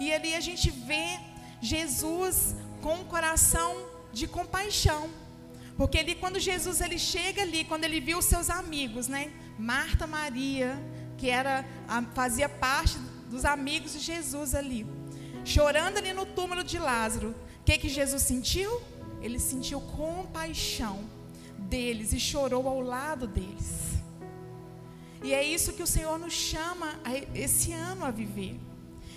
[0.00, 1.18] E ali a gente vê
[1.60, 3.76] Jesus com um coração
[4.12, 5.10] de compaixão.
[5.76, 9.30] Porque ali quando Jesus ele chega ali, quando ele viu os seus amigos, né?
[9.58, 10.80] Marta, Maria,
[11.18, 11.64] que era
[12.14, 12.96] fazia parte
[13.28, 14.86] dos amigos de Jesus ali,
[15.44, 17.34] chorando ali no túmulo de Lázaro.
[17.60, 18.80] O que que Jesus sentiu?
[19.20, 21.00] Ele sentiu compaixão
[21.58, 23.98] deles e chorou ao lado deles.
[25.22, 26.98] E é isso que o Senhor nos chama
[27.34, 28.58] esse ano a viver.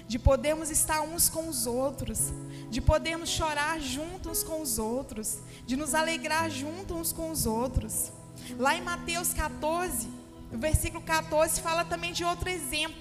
[0.08, 2.34] De podermos estar uns com os outros,
[2.70, 8.12] de podermos chorar juntos com os outros, de nos alegrar juntos com os outros.
[8.58, 10.10] Lá em Mateus 14,
[10.52, 13.00] o versículo 14 fala também de outro exemplo.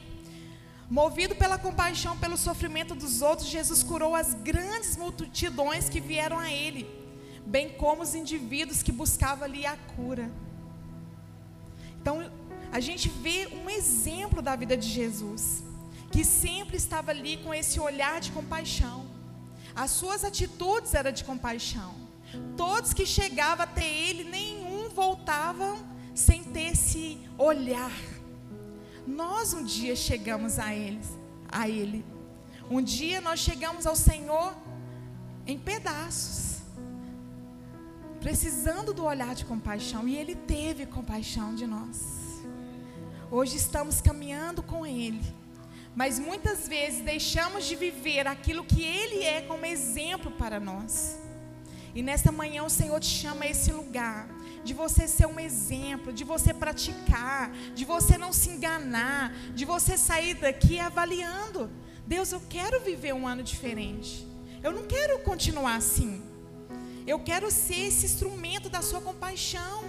[0.88, 6.50] Movido pela compaixão pelo sofrimento dos outros, Jesus curou as grandes multidões que vieram a
[6.50, 6.88] ele,
[7.46, 10.30] bem como os indivíduos que buscavam ali a cura.
[12.00, 12.30] Então,
[12.72, 15.62] a gente vê um exemplo da vida de Jesus,
[16.10, 19.06] que sempre estava ali com esse olhar de compaixão.
[19.74, 21.94] As suas atitudes eram de compaixão.
[22.56, 27.92] Todos que chegavam até ele, nenhum voltavam sem ter esse olhar.
[29.06, 31.08] Nós um dia chegamos a eles,
[31.50, 32.04] a ele.
[32.70, 34.54] Um dia nós chegamos ao Senhor
[35.46, 36.62] em pedaços,
[38.20, 42.20] precisando do olhar de compaixão, e ele teve compaixão de nós.
[43.32, 45.20] Hoje estamos caminhando com Ele.
[45.94, 51.16] Mas muitas vezes deixamos de viver aquilo que Ele é como exemplo para nós.
[51.94, 54.28] E nesta manhã o Senhor te chama a esse lugar,
[54.64, 59.96] de você ser um exemplo, de você praticar, de você não se enganar, de você
[59.96, 61.70] sair daqui avaliando.
[62.06, 64.26] Deus, eu quero viver um ano diferente.
[64.62, 66.22] Eu não quero continuar assim.
[67.06, 69.84] Eu quero ser esse instrumento da sua compaixão.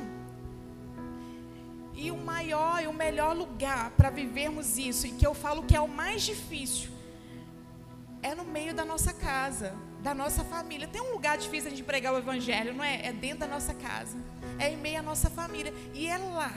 [1.94, 5.76] E o maior e o melhor lugar para vivermos isso, e que eu falo que
[5.76, 6.90] é o mais difícil,
[8.24, 10.88] é no meio da nossa casa, da nossa família.
[10.88, 13.08] Tem um lugar difícil gente pregar o evangelho, não é?
[13.08, 14.18] É dentro da nossa casa,
[14.60, 15.74] é em meio à nossa família.
[15.94, 16.54] E é lá,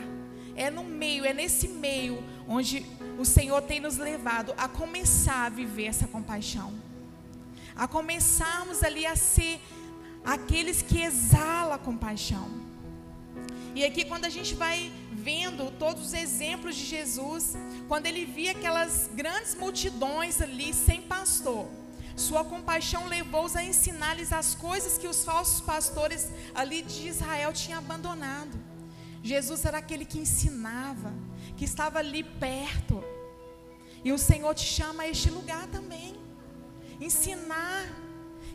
[0.57, 2.85] é no meio, é nesse meio onde
[3.18, 6.72] o Senhor tem nos levado a começar a viver essa compaixão.
[7.76, 9.61] A começarmos ali a ser
[10.24, 12.48] aqueles que exalam a compaixão.
[13.74, 17.57] E aqui quando a gente vai vendo todos os exemplos de Jesus,
[17.88, 21.66] quando ele via aquelas grandes multidões ali sem pastor,
[22.16, 27.79] sua compaixão levou-os a ensinar-lhes as coisas que os falsos pastores ali de Israel tinham
[27.79, 28.57] abandonado.
[29.22, 31.12] Jesus era aquele que ensinava,
[31.57, 33.03] que estava ali perto.
[34.05, 36.14] E o Senhor te chama a este lugar também.
[37.00, 37.87] Ensinar,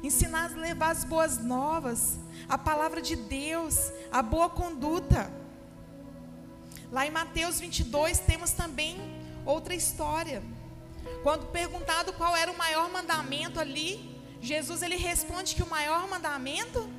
[0.02, 5.34] ensinar a levar as boas novas, a palavra de Deus, a boa conduta.
[6.92, 8.98] Lá em Mateus 22 temos também
[9.46, 10.42] outra história.
[11.24, 16.90] Quando perguntado qual era o maior mandamento ali, Jesus ele responde que o maior mandamento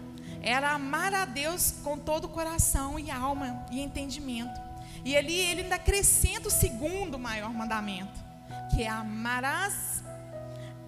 [0.42, 4.60] era amar a Deus com todo o coração e alma e entendimento.
[5.04, 8.20] E ali ele ainda acrescenta o segundo maior mandamento,
[8.70, 10.04] que é amarás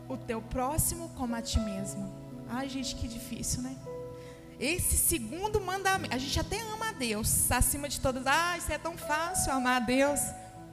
[0.08, 2.12] o teu próximo como a ti mesmo.
[2.48, 3.74] Ai, gente, que difícil, né?
[4.60, 8.26] Esse segundo mandamento, a gente até ama a Deus, acima de todas.
[8.26, 10.20] Ah, isso é tão fácil amar a Deus.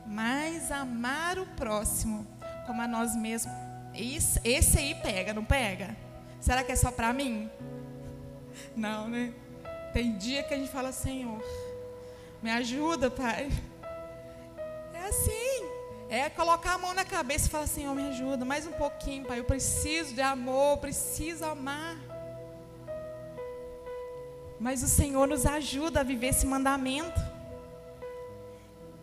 [0.05, 2.27] Mas amar o próximo
[2.69, 3.51] como a nós mesmos.
[3.95, 5.97] Esse, esse aí pega, não pega?
[6.39, 7.49] Será que é só para mim?
[8.75, 9.33] Não, né?
[9.91, 11.41] Tem dia que a gente fala, Senhor,
[12.43, 13.49] me ajuda, Pai.
[14.93, 15.67] É assim.
[16.11, 18.45] É colocar a mão na cabeça e falar, Senhor, me ajuda.
[18.45, 19.39] Mais um pouquinho, Pai.
[19.39, 21.97] Eu preciso de amor, preciso amar.
[24.59, 27.19] Mas o Senhor nos ajuda a viver esse mandamento.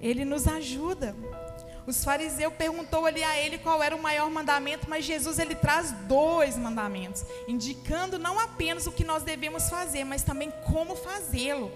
[0.01, 1.17] Ele nos ajuda.
[1.87, 5.93] Os fariseus perguntou ali a ele qual era o maior mandamento, mas Jesus ele traz
[6.09, 11.71] dois mandamentos, indicando não apenas o que nós devemos fazer, mas também como fazê-lo.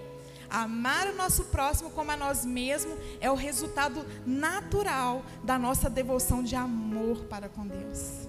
[0.49, 6.43] Amar o nosso próximo como a nós mesmos é o resultado natural da nossa devoção
[6.43, 8.27] de amor para com Deus.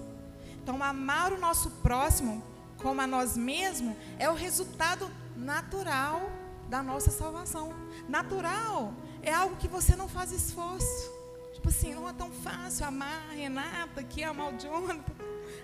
[0.63, 2.41] Então, amar o nosso próximo
[2.81, 6.21] como a nós mesmos é o resultado natural
[6.69, 7.73] da nossa salvação.
[8.07, 11.22] Natural é algo que você não faz esforço.
[11.63, 15.13] Tipo assim, não é tão fácil amar a Renata aqui, amar o Jonathan,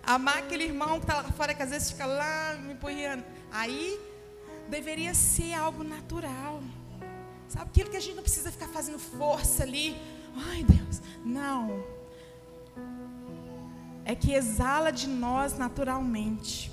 [0.01, 3.21] amar aquele irmão que está lá fora, que às vezes fica lá me punhando.
[3.51, 3.99] Aí
[4.69, 6.63] deveria ser algo natural.
[7.49, 9.93] Sabe aquilo que a gente não precisa ficar fazendo força ali.
[10.37, 11.83] Ai, Deus, não.
[14.05, 16.71] É que exala de nós naturalmente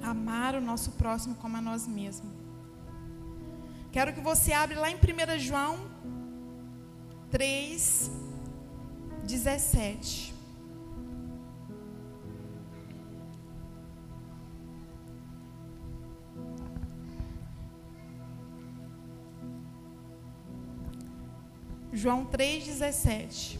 [0.00, 2.30] amar o nosso próximo como a nós mesmos.
[3.90, 5.90] Quero que você abra lá em 1 João
[7.32, 8.27] 3,
[9.28, 10.32] 17.
[21.92, 23.58] João 3,17.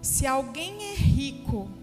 [0.00, 1.81] Se alguém é rico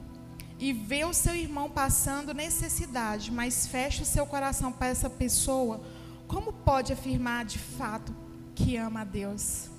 [0.59, 5.81] e vê o seu irmão passando necessidade, mas fecha o seu coração para essa pessoa,
[6.27, 8.13] como pode afirmar de fato
[8.53, 9.69] que ama a Deus?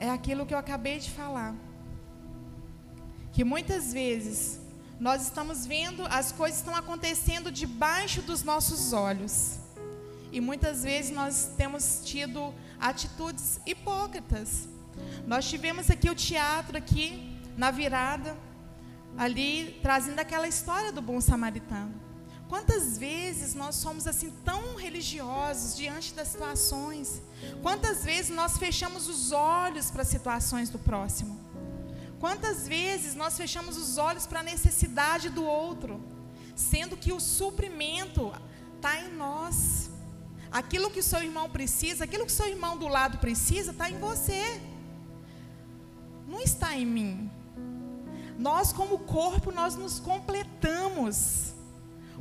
[0.00, 1.54] É aquilo que eu acabei de falar.
[3.32, 4.58] Que muitas vezes
[4.98, 9.60] nós estamos vendo as coisas estão acontecendo debaixo dos nossos olhos.
[10.32, 14.68] E muitas vezes nós temos tido atitudes hipócritas.
[15.24, 18.36] Nós tivemos aqui o teatro aqui na virada
[19.16, 22.06] ali trazendo aquela história do bom samaritano.
[22.48, 27.20] Quantas vezes nós somos assim tão religiosos diante das situações?
[27.60, 31.40] Quantas vezes nós fechamos os olhos para as situações do próximo?
[32.20, 36.00] Quantas vezes nós fechamos os olhos para a necessidade do outro,
[36.54, 38.32] sendo que o suprimento
[38.76, 39.90] está em nós?
[40.50, 44.60] Aquilo que seu irmão precisa, aquilo que seu irmão do lado precisa, está em você,
[46.28, 47.30] não está em mim.
[48.38, 51.54] Nós, como corpo, nós nos completamos.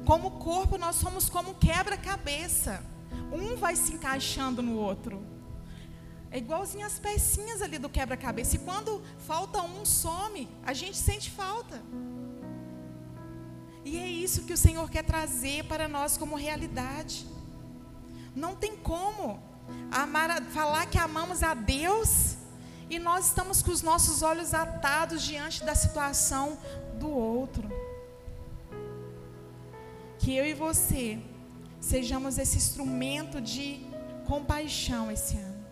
[0.06, 2.84] Como corpo, nós somos como quebra-cabeça.
[3.32, 5.22] Um vai se encaixando no outro.
[6.32, 8.56] É igualzinho as pecinhas ali do quebra-cabeça.
[8.56, 10.50] E quando falta um, some.
[10.66, 11.82] A gente sente falta.
[13.84, 17.26] E é isso que o Senhor quer trazer para nós como realidade.
[18.36, 19.42] Não tem como
[19.92, 22.35] amar, falar que amamos a Deus
[22.90, 26.58] e nós estamos com os nossos olhos atados diante da situação
[27.00, 27.70] do outro.
[30.20, 31.20] Que eu e você
[31.80, 33.86] sejamos esse instrumento de
[34.26, 35.66] compaixão esse ano.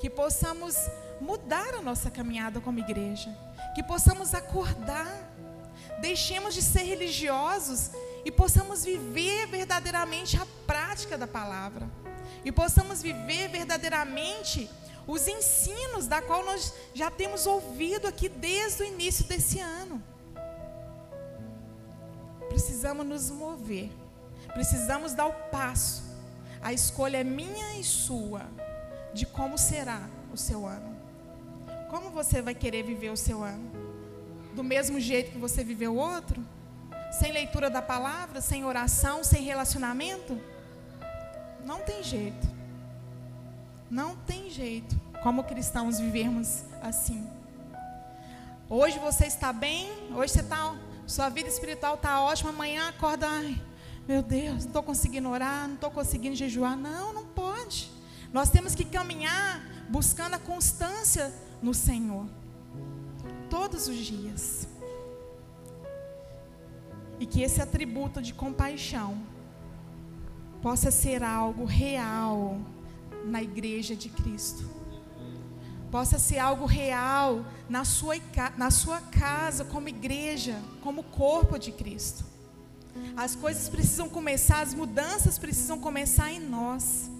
[0.00, 0.76] Que possamos
[1.20, 3.36] mudar a nossa caminhada como igreja.
[3.74, 5.32] Que possamos acordar.
[6.00, 7.90] Deixemos de ser religiosos
[8.24, 11.88] e possamos viver verdadeiramente a prática da palavra.
[12.44, 14.68] E possamos viver verdadeiramente
[15.06, 20.02] os ensinos da qual nós já temos ouvido aqui desde o início desse ano.
[22.48, 23.90] Precisamos nos mover,
[24.52, 26.02] precisamos dar o passo.
[26.62, 28.42] A escolha é minha e sua
[29.12, 30.96] de como será o seu ano.
[31.90, 33.70] Como você vai querer viver o seu ano?
[34.54, 36.44] Do mesmo jeito que você viveu o outro?
[37.12, 40.40] Sem leitura da palavra, sem oração, sem relacionamento?
[41.64, 42.53] Não tem jeito.
[43.90, 47.28] Não tem jeito, como cristãos, vivermos assim.
[48.68, 50.74] Hoje você está bem, hoje você está,
[51.06, 53.60] sua vida espiritual está ótima, amanhã acorda, ai,
[54.08, 56.76] meu Deus, não estou conseguindo orar, não estou conseguindo jejuar.
[56.76, 57.90] Não, não pode.
[58.32, 61.32] Nós temos que caminhar buscando a constância
[61.62, 62.26] no Senhor,
[63.48, 64.68] todos os dias.
[67.18, 69.16] E que esse atributo de compaixão
[70.60, 72.58] possa ser algo real
[73.26, 74.68] na igreja de Cristo.
[75.90, 78.16] Possa ser algo real na sua,
[78.56, 82.24] na sua casa, como igreja, como corpo de Cristo.
[83.16, 87.10] As coisas precisam começar, as mudanças precisam começar em nós.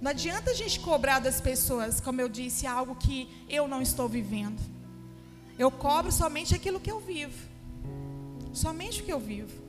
[0.00, 4.08] Não adianta a gente cobrar das pessoas, como eu disse, algo que eu não estou
[4.08, 4.60] vivendo.
[5.58, 7.36] Eu cobro somente aquilo que eu vivo.
[8.52, 9.66] Somente o que eu vivo.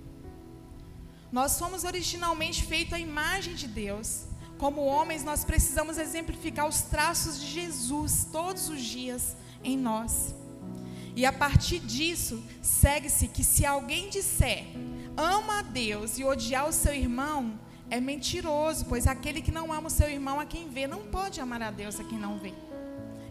[1.31, 4.26] Nós somos originalmente feitos à imagem de Deus.
[4.57, 10.33] Como homens, nós precisamos exemplificar os traços de Jesus todos os dias em nós.
[11.15, 14.65] E a partir disso, segue-se que se alguém disser
[15.15, 19.87] ama a Deus e odiar o seu irmão, é mentiroso, pois aquele que não ama
[19.87, 22.53] o seu irmão a quem vê, não pode amar a Deus a quem não vê.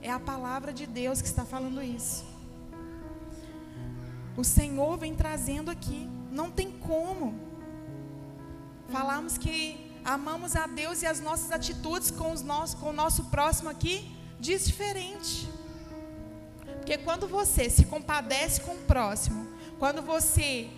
[0.02, 2.24] É a palavra de Deus que está falando isso.
[4.36, 7.34] O Senhor vem trazendo aqui, não tem como.
[8.88, 13.24] Falamos que amamos a Deus e as nossas atitudes com, os nossos, com o nosso
[13.24, 15.48] próximo aqui diz diferente.
[16.76, 19.48] Porque quando você se compadece com o próximo,
[19.78, 20.70] quando você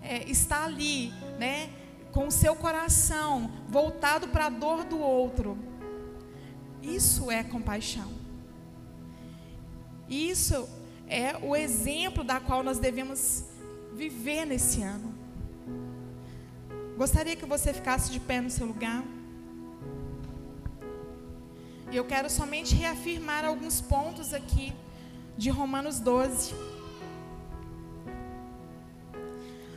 [0.00, 1.68] é, está ali, né,
[2.12, 5.58] com o seu coração voltado para a dor do outro,
[6.80, 8.12] isso é compaixão.
[10.08, 10.68] Isso
[11.08, 13.44] é o exemplo da qual nós devemos
[13.92, 15.25] viver nesse ano.
[16.96, 19.04] Gostaria que você ficasse de pé no seu lugar.
[21.92, 24.72] E eu quero somente reafirmar alguns pontos aqui
[25.36, 26.54] de Romanos 12.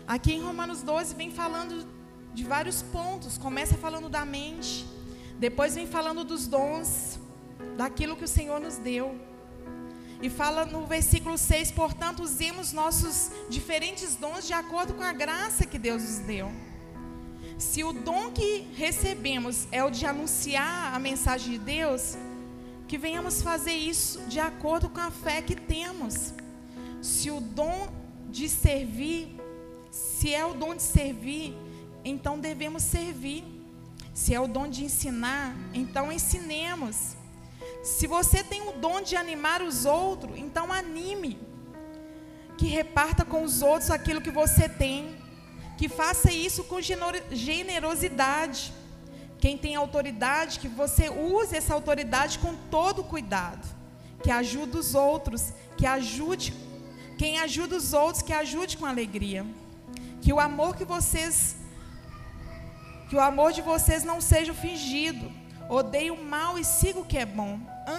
[0.07, 1.85] Aqui em Romanos 12 vem falando
[2.33, 3.37] de vários pontos.
[3.37, 4.85] Começa falando da mente,
[5.37, 7.19] depois vem falando dos dons,
[7.75, 9.13] daquilo que o Senhor nos deu.
[10.21, 15.65] E fala no versículo 6, portanto, usemos nossos diferentes dons de acordo com a graça
[15.65, 16.68] que Deus nos deu.
[17.59, 22.17] Se o dom que recebemos é o de anunciar a mensagem de Deus,
[22.87, 26.33] que venhamos fazer isso de acordo com a fé que temos.
[27.01, 27.89] Se o dom
[28.29, 29.37] de servir,
[29.91, 31.53] se é o dom de servir,
[32.05, 33.43] então devemos servir.
[34.13, 37.17] Se é o dom de ensinar, então ensinemos.
[37.83, 41.37] Se você tem o dom de animar os outros, então anime.
[42.57, 45.18] Que reparta com os outros aquilo que você tem.
[45.79, 48.73] Que faça isso com generosidade.
[49.39, 53.65] Quem tem autoridade, que você use essa autoridade com todo cuidado.
[54.21, 56.53] Que ajude os outros, que ajude.
[57.17, 59.45] Quem ajuda os outros, que ajude com alegria.
[60.21, 61.55] Que o amor que vocês
[63.07, 65.31] que o amor de vocês não seja fingido.
[65.69, 67.57] Odeie o mal e siga o que é bom.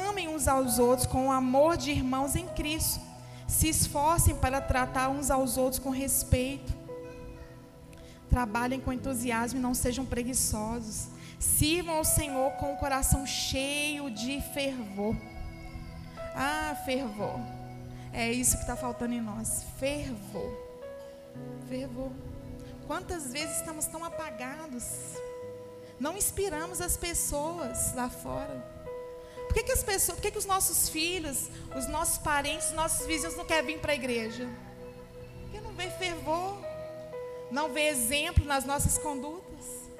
[0.09, 3.01] Amem uns aos outros com o amor de irmãos em Cristo.
[3.49, 6.80] Se esforcem para tratar uns aos outros com respeito.
[8.31, 11.09] Trabalhem com entusiasmo e não sejam preguiçosos.
[11.39, 15.17] Sirvam ao Senhor com o coração cheio de fervor.
[16.35, 17.41] Ah, fervor.
[18.13, 19.65] É isso que está faltando em nós.
[19.79, 20.53] Fervor.
[21.69, 22.13] Fervor.
[22.87, 24.85] Quantas vezes estamos tão apagados?
[25.99, 28.65] Não inspiramos as pessoas lá fora.
[29.47, 32.73] Por que, que as pessoas, por que, que os nossos filhos, os nossos parentes, os
[32.75, 34.49] nossos vizinhos não querem vir para a igreja?
[35.43, 36.57] Porque não vê fervor,
[37.51, 39.91] não vê exemplo nas nossas condutas.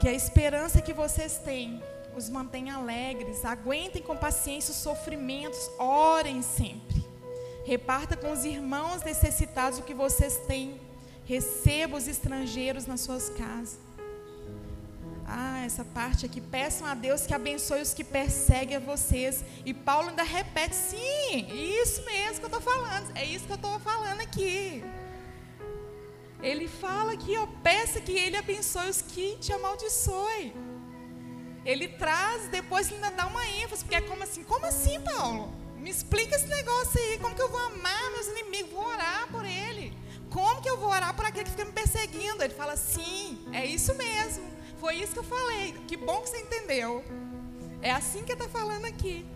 [0.00, 1.82] Que a esperança que vocês têm
[2.16, 7.06] os mantenha alegres, aguentem com paciência os sofrimentos, orem sempre.
[7.64, 10.80] Reparta com os irmãos necessitados o que vocês têm.
[11.24, 13.87] Receba os estrangeiros nas suas casas.
[15.30, 16.40] Ah, essa parte aqui.
[16.40, 19.44] Peçam a Deus que abençoe os que perseguem a vocês.
[19.64, 21.46] E Paulo ainda repete: sim,
[21.80, 23.14] isso mesmo que eu estou falando.
[23.14, 24.82] É isso que eu estou falando aqui.
[26.42, 30.54] Ele fala aqui, ó, peça que ele abençoe os que te amaldiçoem.
[31.64, 34.44] Ele traz, depois ainda dá uma ênfase, porque é como assim?
[34.44, 35.52] Como assim, Paulo?
[35.76, 37.18] Me explica esse negócio aí.
[37.18, 38.72] Como que eu vou amar meus inimigos?
[38.72, 39.92] Vou orar por ele.
[40.30, 42.42] Como que eu vou orar por aquele que fica me perseguindo?
[42.42, 44.47] Ele fala, sim, é isso mesmo.
[44.80, 45.72] Foi isso que eu falei.
[45.86, 47.04] Que bom que você entendeu.
[47.82, 49.26] É assim que está falando aqui.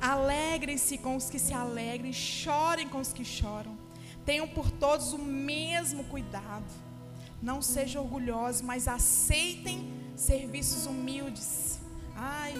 [0.00, 3.76] Alegrem-se com os que se alegrem, chorem com os que choram.
[4.24, 6.64] Tenham por todos o mesmo cuidado.
[7.42, 11.78] Não sejam orgulhosos, mas aceitem serviços humildes.
[12.14, 12.54] Ai,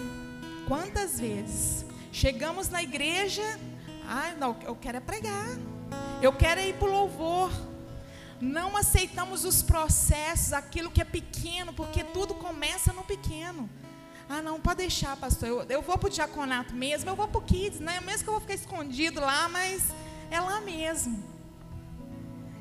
[0.67, 3.43] quantas vezes chegamos na igreja,
[4.05, 5.57] ai, não, eu quero é pregar.
[6.21, 7.51] Eu quero é ir para o louvor.
[8.41, 13.69] Não aceitamos os processos, aquilo que é pequeno, porque tudo começa no pequeno.
[14.29, 15.47] Ah, não, pode deixar, pastor.
[15.49, 17.99] Eu, eu vou para o diaconato mesmo, eu vou para o kids, né?
[18.01, 19.83] Mesmo que eu vou ficar escondido lá, mas
[20.29, 21.21] é lá mesmo.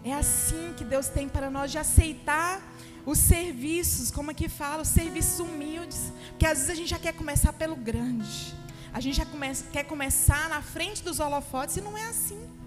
[0.02, 2.62] É assim que Deus tem para nós de aceitar
[3.04, 6.12] os serviços, como aqui fala, os serviços humildes.
[6.30, 8.54] Porque às vezes a gente já quer começar pelo grande.
[8.92, 12.57] A gente já começa, quer começar na frente dos holofotes e não é assim.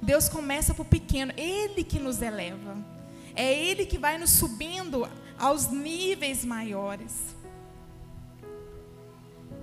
[0.00, 2.76] Deus começa por pequeno, Ele que nos eleva.
[3.34, 7.36] É Ele que vai nos subindo aos níveis maiores.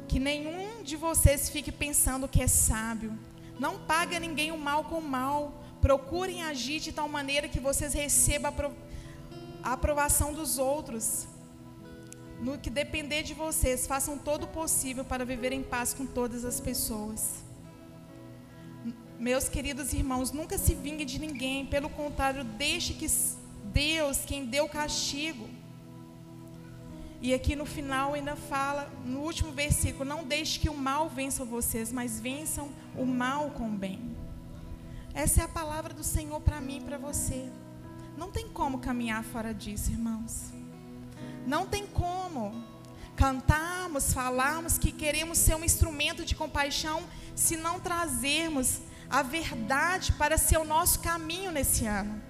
[0.08, 3.18] Que nenhum de vocês fique pensando que é sábio.
[3.60, 5.64] Não paga ninguém o mal com o mal.
[5.82, 8.54] Procurem agir de tal maneira que vocês recebam
[9.64, 11.28] a aprovação dos outros.
[12.42, 16.44] No que depender de vocês, façam todo o possível para viver em paz com todas
[16.44, 17.45] as pessoas.
[19.20, 23.08] Meus queridos irmãos, nunca se vingue de ninguém, pelo contrário, deixe que
[23.72, 25.50] Deus, quem deu o castigo.
[27.22, 31.46] E aqui no final ainda fala, no último versículo, não deixe que o mal vença
[31.46, 34.16] vocês, mas vençam o mal com o bem.
[35.14, 37.50] Essa é a palavra do Senhor para mim e para você.
[38.18, 40.52] Não tem como caminhar fora disso, irmãos.
[41.48, 42.64] Não tem como
[43.16, 47.02] cantarmos, falarmos que queremos ser um instrumento de compaixão
[47.34, 52.22] se não trazermos a verdade para ser o nosso caminho nesse ano.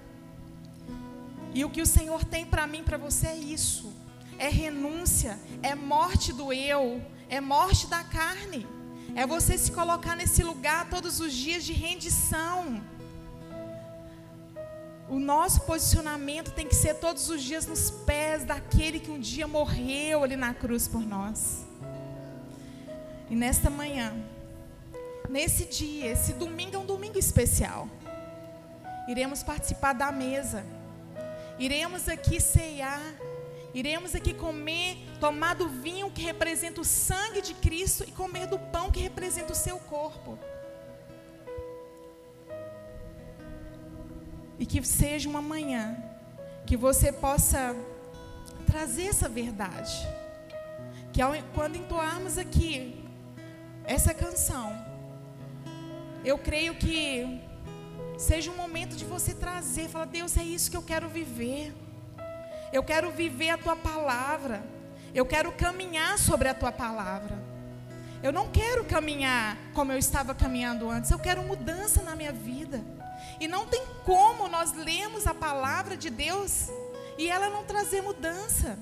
[1.54, 3.92] E o que o Senhor tem para mim, para você é isso:
[4.38, 8.66] é renúncia, é morte do eu, é morte da carne,
[9.14, 12.82] é você se colocar nesse lugar todos os dias de rendição.
[15.08, 19.46] O nosso posicionamento tem que ser todos os dias nos pés daquele que um dia
[19.46, 21.64] morreu ali na cruz por nós.
[23.30, 24.14] E nesta manhã,
[25.28, 27.88] nesse dia, esse domingo é um domingo especial.
[29.08, 30.64] Iremos participar da mesa.
[31.58, 33.00] Iremos aqui ceiar.
[33.72, 38.58] Iremos aqui comer, tomar do vinho que representa o sangue de Cristo e comer do
[38.58, 40.38] pão que representa o seu corpo.
[44.58, 46.02] E que seja uma manhã
[46.64, 47.76] que você possa
[48.66, 50.08] trazer essa verdade.
[51.12, 53.04] Que ao, quando entoarmos aqui
[53.84, 54.85] essa canção,
[56.26, 57.40] eu creio que
[58.18, 61.72] seja um momento de você trazer, falar, Deus, é isso que eu quero viver.
[62.72, 64.60] Eu quero viver a tua palavra.
[65.14, 67.40] Eu quero caminhar sobre a tua palavra.
[68.24, 71.12] Eu não quero caminhar como eu estava caminhando antes.
[71.12, 72.84] Eu quero mudança na minha vida.
[73.38, 76.68] E não tem como nós lermos a palavra de Deus
[77.16, 78.76] e ela não trazer mudança.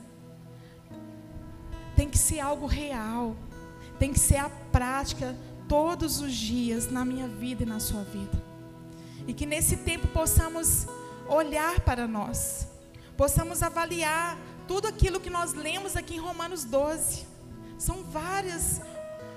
[1.94, 3.36] Tem que ser algo real.
[3.98, 5.36] Tem que ser a prática
[5.68, 8.42] todos os dias na minha vida e na sua vida.
[9.26, 10.86] E que nesse tempo possamos
[11.28, 12.68] olhar para nós,
[13.16, 17.26] possamos avaliar tudo aquilo que nós lemos aqui em Romanos 12.
[17.78, 18.80] São várias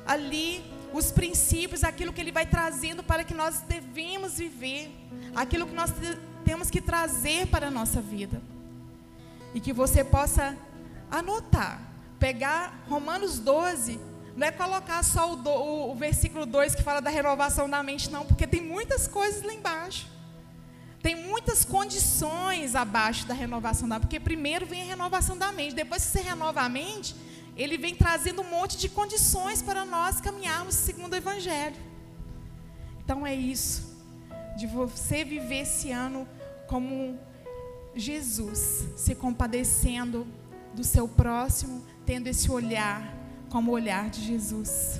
[0.05, 0.63] ali
[0.93, 4.89] os princípios, aquilo que ele vai trazendo para que nós devemos viver,
[5.35, 5.93] aquilo que nós
[6.45, 8.41] temos que trazer para a nossa vida.
[9.53, 10.57] E que você possa
[11.11, 11.81] anotar,
[12.19, 13.99] pegar Romanos 12,
[14.37, 17.81] não é colocar só o, do, o, o versículo 2 que fala da renovação da
[17.81, 20.07] mente, não, porque tem muitas coisas lá embaixo.
[21.01, 25.73] Tem muitas condições abaixo da renovação da mente, porque primeiro vem a renovação da mente,
[25.73, 27.15] depois que você renova a mente,
[27.55, 31.75] ele vem trazendo um monte de condições para nós caminharmos segundo o Evangelho.
[33.03, 33.97] Então é isso,
[34.55, 36.27] de você viver esse ano
[36.67, 37.19] como
[37.95, 40.27] Jesus, se compadecendo
[40.75, 43.16] do seu próximo, tendo esse olhar
[43.49, 44.99] como o olhar de Jesus.